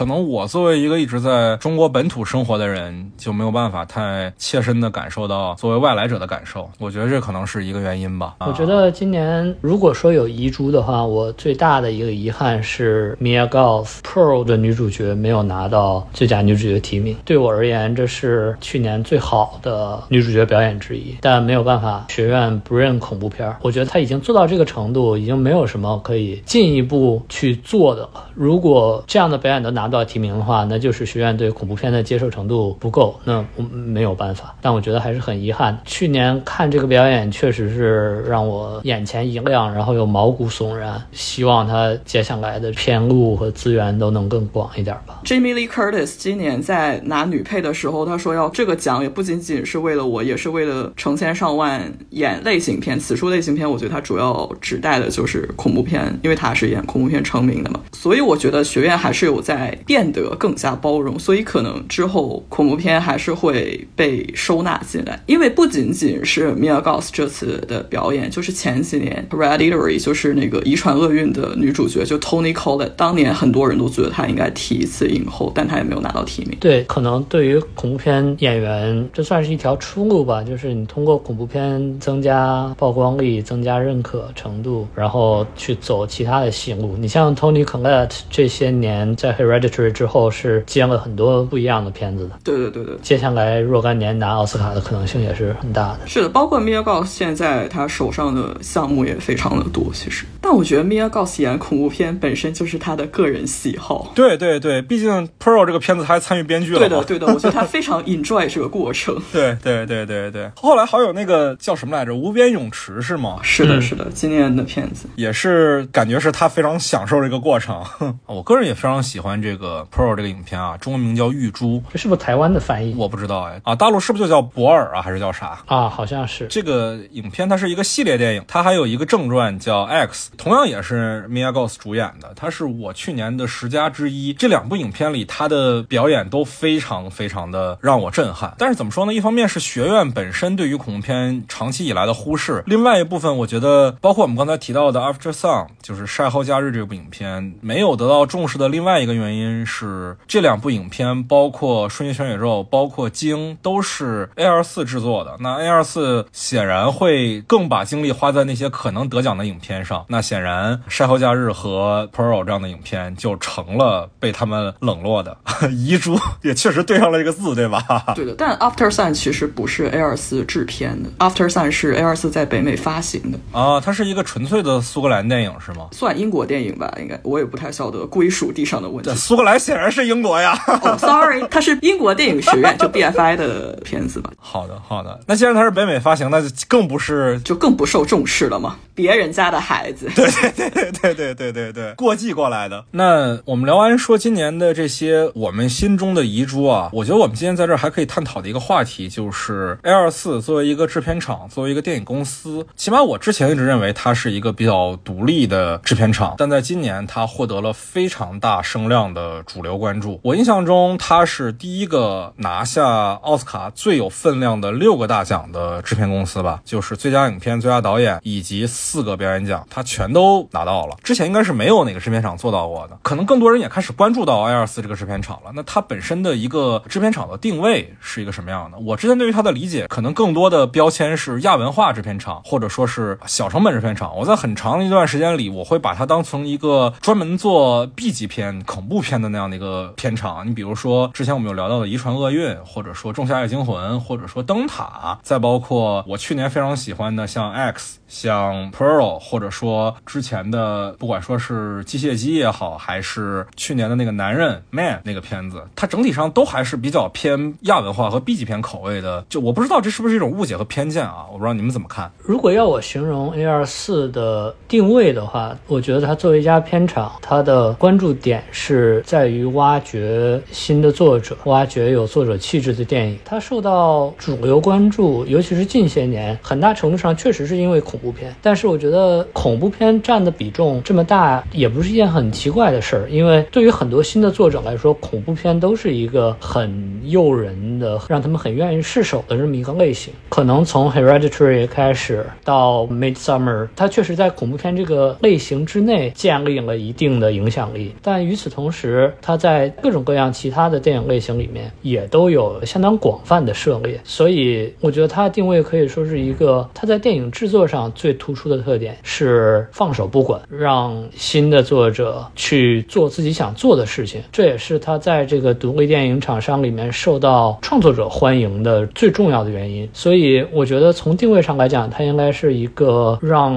[0.00, 6.70] 可能我作为一个一直在中国本土生活的人，就没有办法太切身的感受到作为外来者的感受。
[6.78, 8.36] 我觉得这可能是一个原因吧。
[8.40, 17.14] 我觉得今年如果说有遗珠的话，我最大的一个遗憾是 Mia Goth Pearl 的女主角没有拿到最佳女主角提名。
[17.26, 23.54] 对我而言，这是去年最好的女主角表演之一，但没有办法，学院不认恐怖片。
[23.60, 28.24] 我觉得她已经做到这个程度，已经没有什么可以进一步去做的了。
[28.32, 34.54] 如果这样的表演都拿到提名的话，那就是学院对恐怖片的接受程度不够，那我没有办法。
[34.60, 41.02] 但我觉得还是很遗憾，去年看这个表演确实是让我眼前一亮，然后又毛骨悚然。
[41.12, 45.20] 希望他接下来的片路和资源都能更广一点吧。
[45.24, 52.98] Jamie Lee Curtis 今年在拿女配的时候，他说要这个奖也不仅仅是为了我，也是为了成千上万演类型片。
[52.98, 57.80] 此处类型片，我觉得他主要指代的就是恐怖片，因为他是演恐怖片成名的嘛。
[57.92, 65.20] 所以我觉得学院还是有在变得更加包容，所以可能之后恐怖片还是会被收纳进来。
[65.26, 76.56] 因为不仅仅是 Mia Goth 这次的表演，就是前几年 Hereditary 就是那个遗传厄运的女主角，就 Tony Collette，当年很多人都觉得她应该提一次影后，但她也没有拿到提名。
[76.60, 86.96] 对，可能对于恐怖片演员，这算是一条出路吧，就是你通过恐怖片增加曝光率、增加认可程度，然后去走其他的戏路。
[86.98, 92.38] 你像 Tony Collette 这些年在 r e d i t 之后是接了很多不一样的片子的。
[92.44, 96.00] 对对对对，接下来若干年拿奥斯卡的可能性也是很大的。
[96.06, 100.24] 是的，包括 Mia Goss 现在他手上的项目也非常的多，其实。
[100.40, 104.12] 但我觉得 Mia Goss 演恐怖片本身就是他的个人喜好。
[104.14, 106.78] 对对对，毕竟 Pearl 这个片子他还参与编剧了。
[106.78, 109.16] 对的对的，我觉得他非常 enjoy 这个过程。
[109.32, 113.38] 对对对对对，后来还有那个叫什么来着，《无边泳池》是吗？
[113.42, 117.82] 是的，是的，今年的片子也是感觉是他非常享受这个过程。
[118.26, 122.94] 我个人也非常喜欢这个 Pearl 这个影片啊，中文名叫《玉珠》，这是不是台湾的翻译？
[122.96, 125.88] 我不知道哎啊，大陆是不是就叫博尔啊，还是叫啥啊？
[125.88, 126.46] 好像是。
[126.48, 134.32] 这个影片它是一个系列电影，它还有一个正传叫 X，同样也是 Mia Goth 主演的，它是我去年的十佳之一。
[134.32, 138.54] 这两部影片里，他的表演都非常非常的让我震撼。
[138.58, 139.14] 但是怎么说呢？
[139.14, 155.36] 一方面是学院本身对于恐怖片长期以来的忽视，另外一部分我觉得，包括我们刚才提到的 After Sun，就是晒后假日这部影片没有得到重视的另外一个原因是，这两部影片包括瞬间全宇宙，包括鲸，都是 A 二四制作的。
[155.40, 160.04] 那 A 二四显然会更把精力花在那些可能得奖的影片上。
[160.08, 165.36] 那显然晒后假日和 Pearl 这样的影片就成了被他们冷落的
[165.70, 167.82] 遗珠，也确实对上了这个字，对吧？
[168.14, 173.80] 对的，但 After Sun 其实不是 A 二四制片的，After Sun 是 A 二四在北美发行的啊。
[173.80, 175.88] 它是一个纯粹的苏格兰电影是吗？
[175.92, 179.10] 算英国电影吧，应该我也不太晓得归属地上的问题。
[179.30, 180.60] 苏格兰显然是英国呀。
[180.82, 184.32] 哦，Sorry， 它是英国电影学院就 BFI 的片子吧。
[184.36, 185.20] 好的，好的。
[185.24, 188.74] 那既然它是北美发行，那就更不是就更不受重视了嘛。
[188.92, 192.84] 别人家的孩子，对对对对对对对对对， 过继过来的。
[192.90, 210.20] 那我们聊完说今年的这些我们心中的遗珠啊，我觉得我们今天在这儿还可以探讨的一个话题就是 A 二四作为一个制片厂，作为一个电影公司，起码我之前一直认为它是一个比较独立的制片厂，但在今年它获得了非常大声量的主流关注。
[210.22, 218.60] 我印象中它是第一个拿下奥斯卡最有分量的六个大奖的制片公司吧，就是最佳影片、最佳导演以及。
[218.70, 220.96] 四个表演奖，他全都拿到了。
[221.02, 225.50] 之前应该是没有哪个制片厂做到过的，可能更多人也开始关注到 A 二四这个制片厂了。
[225.54, 228.78] 那它本身的一个制片厂的定位是一个什么样的？
[228.78, 234.14] 我之前对于它的理解，可能更多的标签是亚文化制片厂，或者说是小成本制片厂。
[234.14, 240.46] 我在很长一段时间里，我会把它当成一个专门做 B 级片、恐怖片片的那样的一个片场。
[240.46, 248.70] 你比如说之前我们有聊到的《遗传厄运》，或者说《仲夏夜惊魂》，或者说《灯塔》，再包括我去年非常喜欢的像 X，像。
[248.70, 259.24] Pearl，或者说之前的，不管说是机械姬也好，还是去年的那个男人 Man 那个片子，它整体上都还是比较偏亚文化和 B 级片口味的。
[259.28, 261.26] 就我不知道这是不是一种误解和偏见啊？
[261.32, 262.10] 我不知道你们怎么看。
[262.22, 273.18] 如果要我形容 A 二四的定位的话，我觉得它作为一家片场，它的关注点是在于挖掘新的作者，挖掘有作者气质的电影。
[273.26, 278.70] 它受到主流关注，尤其是近些年，很大程度上确实是因为恐怖片，但是。
[278.70, 290.14] 我觉得恐怖片占的比重这么大，也不是一件很奇怪的事儿，因为对于很多新的作者来说，恐怖片都是一个很诱人的，让他们很愿意试手的这么一个类型。
[290.28, 297.92] 可能从 Hereditary 开始到 Midsummer，它确实在恐怖片这个类型之内建立了一定的影响力。
[298.00, 319.88] 但与此同时时它在各种各样其他的电影类型里面也都有相当广泛的涉猎，所以我觉得它的定位可以说是一个它在电影制作上最突出的特点是放手不管，让新的作者去做自己想做的事情，这也是它在这个独立电影厂商里面受到创作者欢迎的最重要的原因。
[319.92, 323.54] 所以我觉得从定位上来讲，它应该是一个让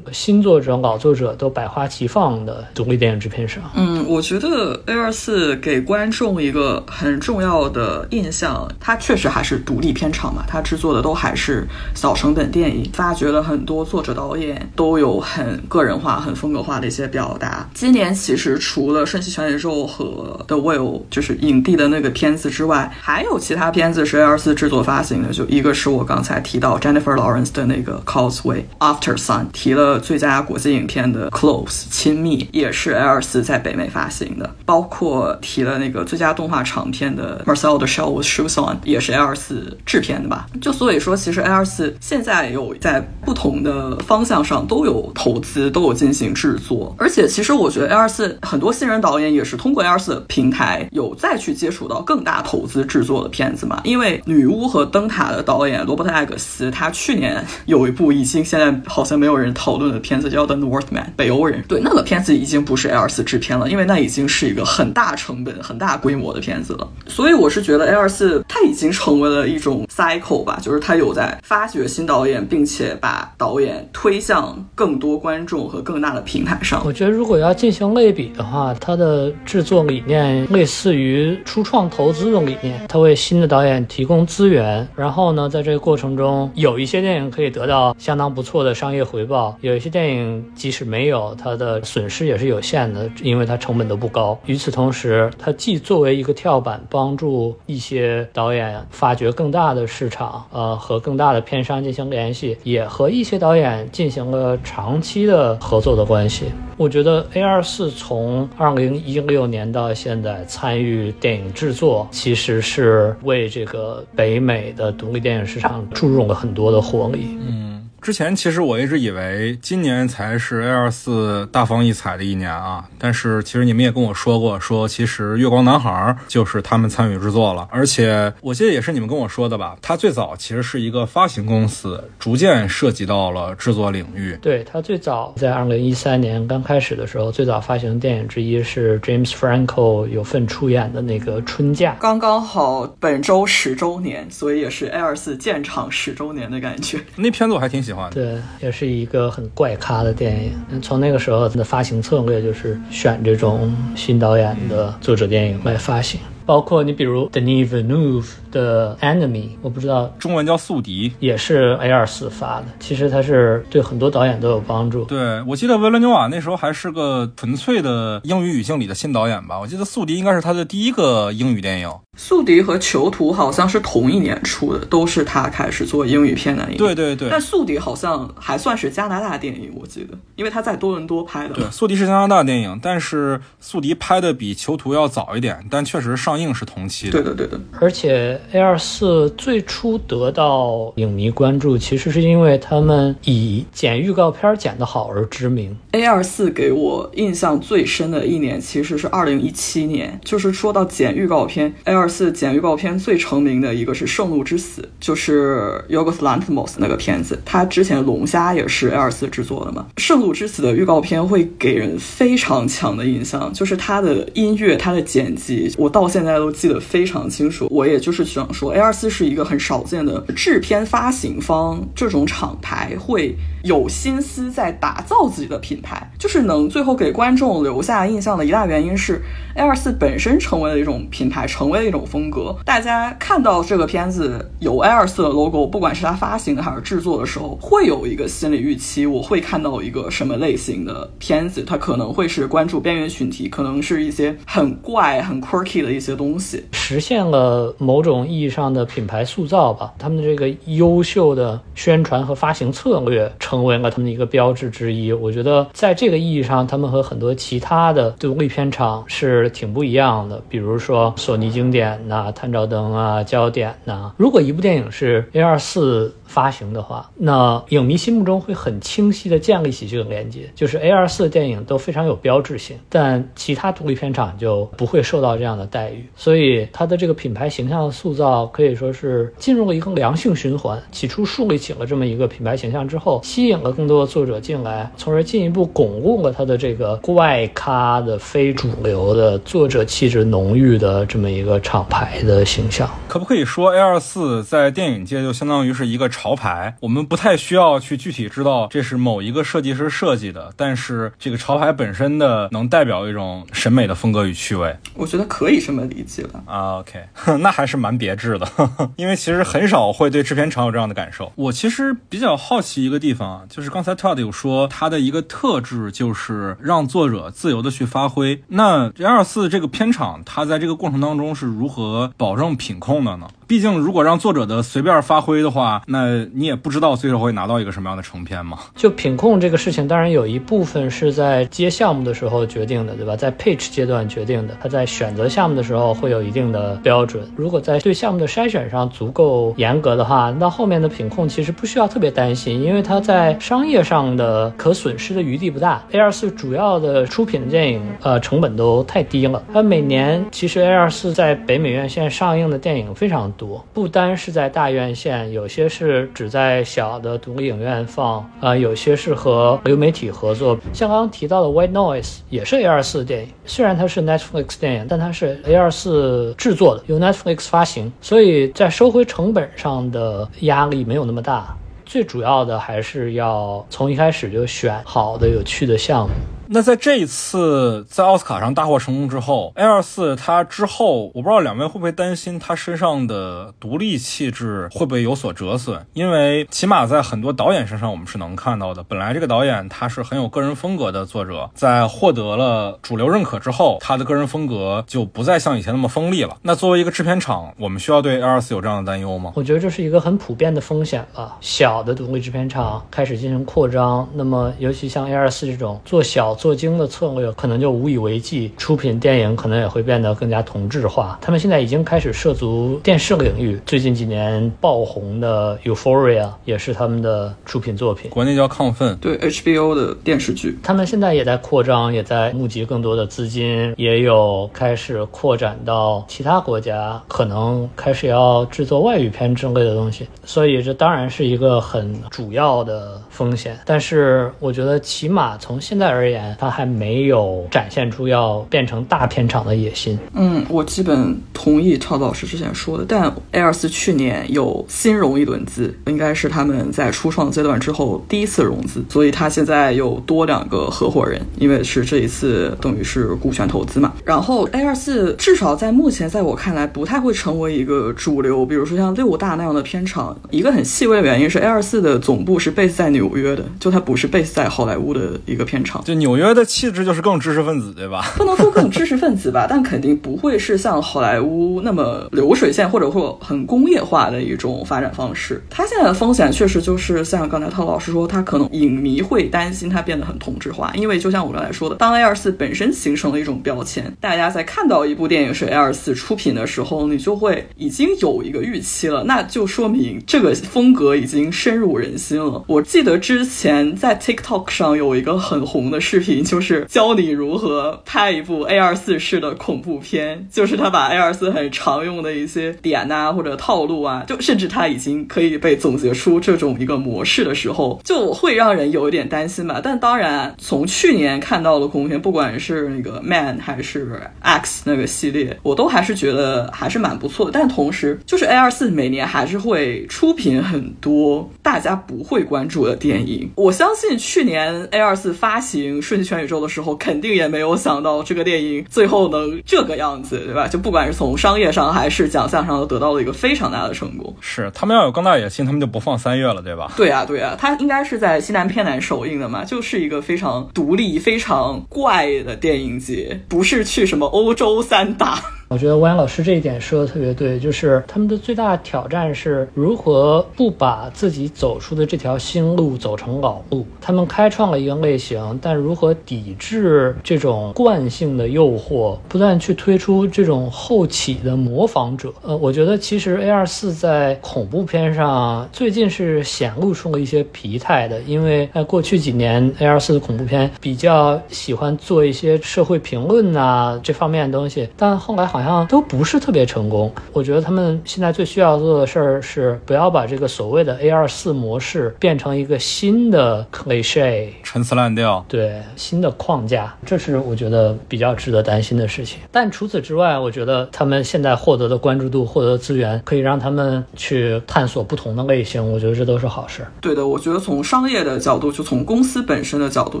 [0.12, 3.62] 新作者、老作者都百花齐放的独立电影制片商。
[3.74, 17.68] 嗯，我觉得 A 二四给观众一个很重要的印象，它确实还是独立片场嘛，它制作的都还是小成本电影，发掘了很多作者导演都有很个人化、很风格化的一些表达。
[17.74, 39.12] 今年其实除了《瞬息全宇宙》和《The Will》就是影帝的那个片子之外，还有其他片子是 A 二四制作发行的，就一个是我刚才提到 Jennifer Lawrence 的那个《Causeway After Sun》，提了最佳国际影片的《Close》亲密，也是 A 二四在北美发行的，包括提了那个最佳动画长片的《Marcel the Shell with Shoes On》，也是
[39.12, 40.46] A 二四制片的吧？
[40.60, 53.82] 就所以说，其实 A 二四现在有在不同的方向上都有投资，都有进行制作，而且其实我觉得 A 二四很多新人导演也是通过 A 二四平台有再去接触到更大投资制作的片子嘛。
[53.84, 66.88] 因为《女巫》和《灯塔》的导演罗伯特·艾格斯，他去年有一部已经现在好像没有人讨论的片子叫《The Northman》北欧人，对那个片子已经不是 A 二四制片了，因为那已经是一个很大成本、很大规模的片子了。
[67.06, 76.82] 所以我是觉得 A 二四它已经成为了一种 cycle 吧，就是它有在发掘新导演，并且把导演推向更多观众和更大的平台上。
[76.84, 94.38] 我觉得如果要进行类比的话，它的制作理念类似于初创投资的理念，它为新的导演提供资源，然后呢，在这个过程中，有一些电影可以得到相当不错的商业回报，有一些电影即使没有，它的损失也是有限的，因为它成本都不高。
[94.46, 106.46] 与此同时，它既作为一个跳板，帮助一些导演发掘更大的市场，呃，和更大的片商进行联系，也和一些导演进行了长期的合作的关系。
[106.76, 117.36] 我觉得 A 二四从二零一六年到现在参与电影制作，其实是为这个北美的独立电影市场注入了很多的活力。
[117.40, 117.75] 嗯，
[118.06, 125.90] 之前其实我一直以为今年才是 A 二四大放异彩的一年啊，但是其实你们也跟我说过，说其实《月光男孩》
[126.28, 134.38] 就是他们参与制作了，而且我记得也是你们跟我说的吧，它最早其实是一个发行公司，逐渐涉及到了制作领域。
[134.40, 141.96] 对他最早在二零一三年刚开始的时候，最早发行的电影之一是 James Franco 有份出演的那个《春假》。
[142.00, 147.00] 刚刚好本周十周年，所以也是 A 二四建厂十周年的感觉。
[147.16, 150.80] 那片子我还挺喜欢对，也是一个很怪咖的电影。
[150.80, 161.10] 从那个时候的发行策略就是选这种新导演的作者电影来发行，包括你比如 Denis Villeneuve 的 Enemy，我不知道中文叫《宿敌》。
[161.18, 165.04] 也是 A 二四发的，其实它是对很多导演都有帮助。
[165.04, 169.58] 对，我记得维伦纽瓦那时候还是个纯粹的英语语境里的新导演吧。
[169.58, 171.90] 我记得《宿敌》应该是他的第一个英语电影。
[172.16, 176.66] 宿敌和囚徒好像是同一年出的，都是他开始做英语片的。
[176.78, 181.54] 对对对，但宿敌好像还算是加拿大电影，我记得，因为他在多伦多拍的。
[181.54, 187.12] 对，宿敌是加拿大电影，但是宿敌拍的比囚徒要早一点，但确实上映是同期的。
[187.12, 187.60] 对的，对的。
[187.80, 195.76] 而且 A 二四最初得到影迷关注，其实是因为他们以剪预告片剪得好而知名。
[195.92, 209.86] A 二四给我印象最深的一年其实是二零一七年，就是说到剪预告片，A 二四剪预告片最成名的一个是《圣路之死》，就是 Yorgos Lanthimos 那个片子，他之前龙虾也是 A 二四制作的嘛。
[210.00, 217.68] 《圣路之死》的预告片会给人非常强的印象，就是它的音乐、它的剪辑，我到现在大家都记得非常清楚。
[217.70, 223.36] 我也就是想说，A 二四是一个很少见的制片发行方这种厂牌会。
[223.66, 229.20] 有心思在打造自己的品牌，就是能最后给观众留下印象的一大原因是
[229.56, 232.56] A 二四本身成为了一种品牌，成为了一种风格。
[232.64, 249.92] 大家看到这个片子有 A 二四的 logo，不管是它发行还是制作的时候，会有一个心理预期，我会看到一个什么类型的片子，它可能会是关注边缘群体，可能是一些很怪、很 quirky 的一些东西，实现了某种意义上的品牌塑造吧。
[249.98, 253.55] 他们的这个优秀的宣传和发行策略成。
[253.56, 255.10] 成为了他们的一个标志之一。
[255.10, 260.42] 我觉得在这个意义上，他们和很多其他的独立片厂是挺不一样的。
[260.46, 264.12] 比如说索尼经典呐、探照灯啊、焦点呐。
[264.18, 280.78] 如果一部电影是 A 二四发行的话，那影迷心目中会很清晰的建立起这个连接，就是 A 二四电影都非常有标志性，但其他独立片场就不会受到这样的待遇，所以它的这个品牌形象的塑造可以说是进入了一个良性循环。
[280.92, 292.88] 起初树立起了这么一个品牌形象之后，吸引了更多的作者进来，从而进一步巩固了它的这个怪咖的非主流的作者气质浓郁的这么一个厂牌的形象。
[293.08, 296.74] 可不可以说 A 二四在电影界就相当于是一个潮牌？
[296.80, 304.76] 我们不太需要去具体知道这是某一个设计师设计的，但是这个潮牌本身的能代表一种审美的风格与趣味。
[304.94, 306.42] 我觉得可以这么理解吧。
[306.46, 307.00] 啊，OK，
[307.40, 308.46] 那还是蛮别致的，
[308.96, 311.32] 因为其实很少会对制片厂有这样的感受。
[311.36, 318.42] 我其实比较好奇一个地方啊，就是刚才 Todd 有说他的一个特质就是让作者自由的去发挥。
[318.48, 323.28] 那 A 二四这个片场，它在这个过程当中是如何保证品控的呢？
[323.48, 328.58] 毕竟，如果让作者的随便发挥的话，那你也不知道最后会拿到一个什么样的成片嘛。
[328.74, 333.14] 就品控这个事情，当然有一部分是在接项目的时候决定的，对吧？
[333.14, 337.22] 在 pitch 阶段决定的，他在选择项目的时候会有一定的标准。
[337.36, 345.80] 如果在对项目的筛选上足够严格的话，那后面的品控其实不需要特别担心，因为它在商业上的可损失的余地不大。
[345.92, 349.40] A 二四主要的出品的电影，呃，成本都太低了。
[349.54, 353.32] 它每年其实 A 二四在北美院线上映的电影非常。
[353.36, 360.58] 多不单是在大院线，有些是只在小的独立影院放啊，有些是和流媒体合作。
[360.72, 371.56] 像刚刚提到的《White Noise》也是 A 二四电影，虽然它是 Netflix 电影，但它是 A 二四制作的，由 Netflix 发行，所以在收回成本上的压力没有那么大。
[371.84, 376.14] 最主要的还是要从一开始就选好的、有趣的项目。
[376.48, 385.84] 那在这一次在奥斯卡上大获成功之后，A 二四它之后，我不知道两位会不会担心它身上的独立气质会不会有所折损？
[385.92, 388.84] 因为起码在很多导演身上，我们是能看到的。
[388.84, 396.36] 本来这个导演他是很有个人风格的作者，在获得了主流认可之后，他的个人风格就不再像以前那么锋利了。
[396.42, 399.32] 那作为一个制片厂，我们需要对 A 二四有这样的担忧吗？
[399.34, 401.36] 我觉得这是一个很普遍的风险吧。
[401.40, 406.35] 小的独立制片厂开始进行扩张，那么尤其像 A 二四这种做小。
[406.36, 411.18] 做精的策略可能就无以为继，出品电影可能也会变得更加同质化。
[411.20, 420.56] 他们现在已经开始涉足电视领域，最近几年爆红的《Euphoria》也是他们的出品作品，国内叫《亢奋》，对 HBO 的电视剧。
[420.62, 430.06] 他们现在也在扩张，也在募集更多的资金，也有开始扩展到其他国家，可能开始要制作外语片之类的东西。
[430.24, 433.58] 所以这当然是一个很主要的风险。
[433.64, 436.25] 但是我觉得，起码从现在而言。
[436.38, 439.98] 他还没有展现出要变成大片场的野心。
[440.14, 442.84] 嗯，我基本同意超老师之前说的。
[442.88, 453.92] 但 A 二四去年有新融一轮资，应该是他们在初创阶段之后第一次融资，所以他现在有多两个合伙人，因为是这一次等于是股权投资嘛。
[454.04, 460.16] 然后 A 二四至少在目前，在我看来不太会成为一个主流，比如说像六大那样的片场。
[460.30, 466.15] 一个很细微的原因是 A 二四的总部是 base 在纽约的，就它不是 base 在好莱坞的一个片场，就纽。
[466.16, 468.14] 纽约的气质就是更知识分子，对吧？
[468.16, 475.42] 不能说更知识分子吧， 但肯定不会是像好莱坞那么流水线或者说很工业化的一种发展方式。
[475.50, 492.42] 它现在的风险确实就是像刚才涛老师说，他可能影迷会担心它变得很同质化，因为就像我刚才说的，当 A 二四本身形成了一种标签，大家在看到一部电影是 A 二四出品的时候，你就会已经有一个预期了，那就说明这个风格已经深入人心了。
[492.46, 496.05] 我记得之前在 TikTok 上有一个很红的视频。
[496.22, 509.60] 就是教你如何拍一部 A 二四式的恐怖片，就是他把 A 二四很常用的一些点呐或者套路啊，就甚至他已经可以被总结出这种一个模式的时候，就会让人有一点担心吧。
[509.62, 517.32] 但当然，从去年看到的恐怖片，不管是那个 Man 还是 X 那个系列，我都还是觉得还是蛮不错的。
[517.32, 523.30] 但同时，就是 A 二四每年还是会出品很多大家不会关注的电影。
[523.36, 526.16] 我相信去年 A 二四发行是顺。
[526.16, 530.46] 全宇宙的时候，肯定也没有想到这个电影最后能这个样子，对吧？
[530.46, 534.14] 就不管是从商业上还是奖项上，都得到了一个非常大的成功。
[534.20, 536.72] 是他们要有更大野心，他们就不放三月了，对吧？
[536.76, 545.20] 对啊，对啊，它应该是在西南偏南首映的嘛，就是一个非常独立、非常怪的电影节，不是去什么欧洲三大。
[545.48, 553.64] 我觉得欧阳老师这一点说的特别对，就是他们的最大挑战是如何不把自己走出的这条新路走成老路。
[553.80, 562.12] 他们开创了一个类型，但如何抵制这种惯性的诱惑，不断去推出这种后起的模仿者？
[562.22, 576.92] 呃，我觉得其实 A 二四在恐怖片上最近是显露出了一些疲态的，因为在过去几年 A 二四的恐怖片比较喜欢做一些社会评论呐这方面的东西，但后来好像都不是特别成功。
[577.12, 585.24] 我觉得他们现在最需要做的事儿是不要把这个所谓的 A 二四模式变成一个新的 cliche，陈词滥调。
[585.28, 589.18] 对新的框架，这是我觉得比较值得担心的事情。
[589.30, 595.72] 但除此之外，我觉得他们现在获得的关注度、获得的资源，可以让他们去探索不同的类型。
[595.72, 596.66] 我觉得这都是好事。
[596.80, 600.00] 对的，我觉得从商业的角度，就从公司本身的角度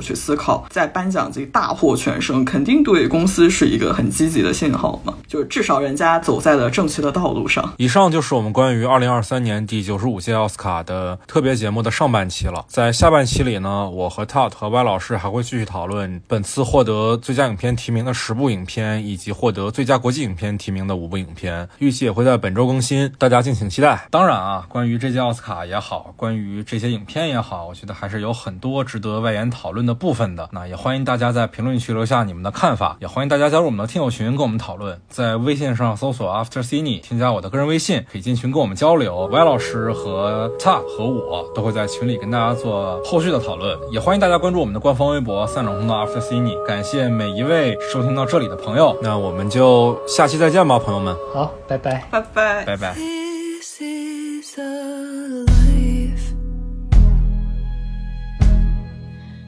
[0.00, 5.14] 去思考，在颁奖季大获全胜，肯定对公司是一个很积极的信号嘛。
[5.26, 7.74] 就是至少人家走在了正确的道路上。
[7.78, 12.64] 以上就是我们关于二零二三年第九十五届奥斯卡的特别节目的上半期了。
[12.68, 21.68] 在下半期里呢，我和 Todd 和 Y 老师还会继续讨论本次获得最佳影片提名的十部影片，以及获得最佳国际影片提名的五部影片。
[21.78, 24.06] 预计也会在本周更新，大家敬请期待。
[24.10, 30.48] 当然啊，关于这届奥斯卡也好，关于这些影片也好，我觉得还是有很多值得外延讨论的部分的。
[30.52, 35.00] 那也欢迎大家在评论区留下你们的看法，也欢迎大家加入我们的听友群跟我们讨论。
[35.16, 39.26] 在微信上搜索 After Cine，添加我的个人微信，可以进群跟我们交流。
[39.32, 43.78] Y 老师和 Ta 和我都会在群里跟大家做后续的讨论。
[43.90, 46.62] 也欢迎大家关注我们的官方微博“散场通道 After Cine”。
[46.66, 52.06] 感谢每一位收听到这里的朋友，那我们就下期再见吧，朋友们，好，拜拜。
[52.10, 52.64] 拜拜。
[52.66, 52.94] 拜拜。
[52.94, 56.34] This is a life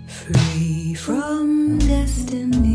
[0.08, 2.67] free from destiny.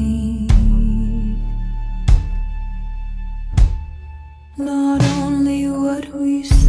[6.24, 6.63] We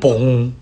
[0.00, 0.59] 嘣。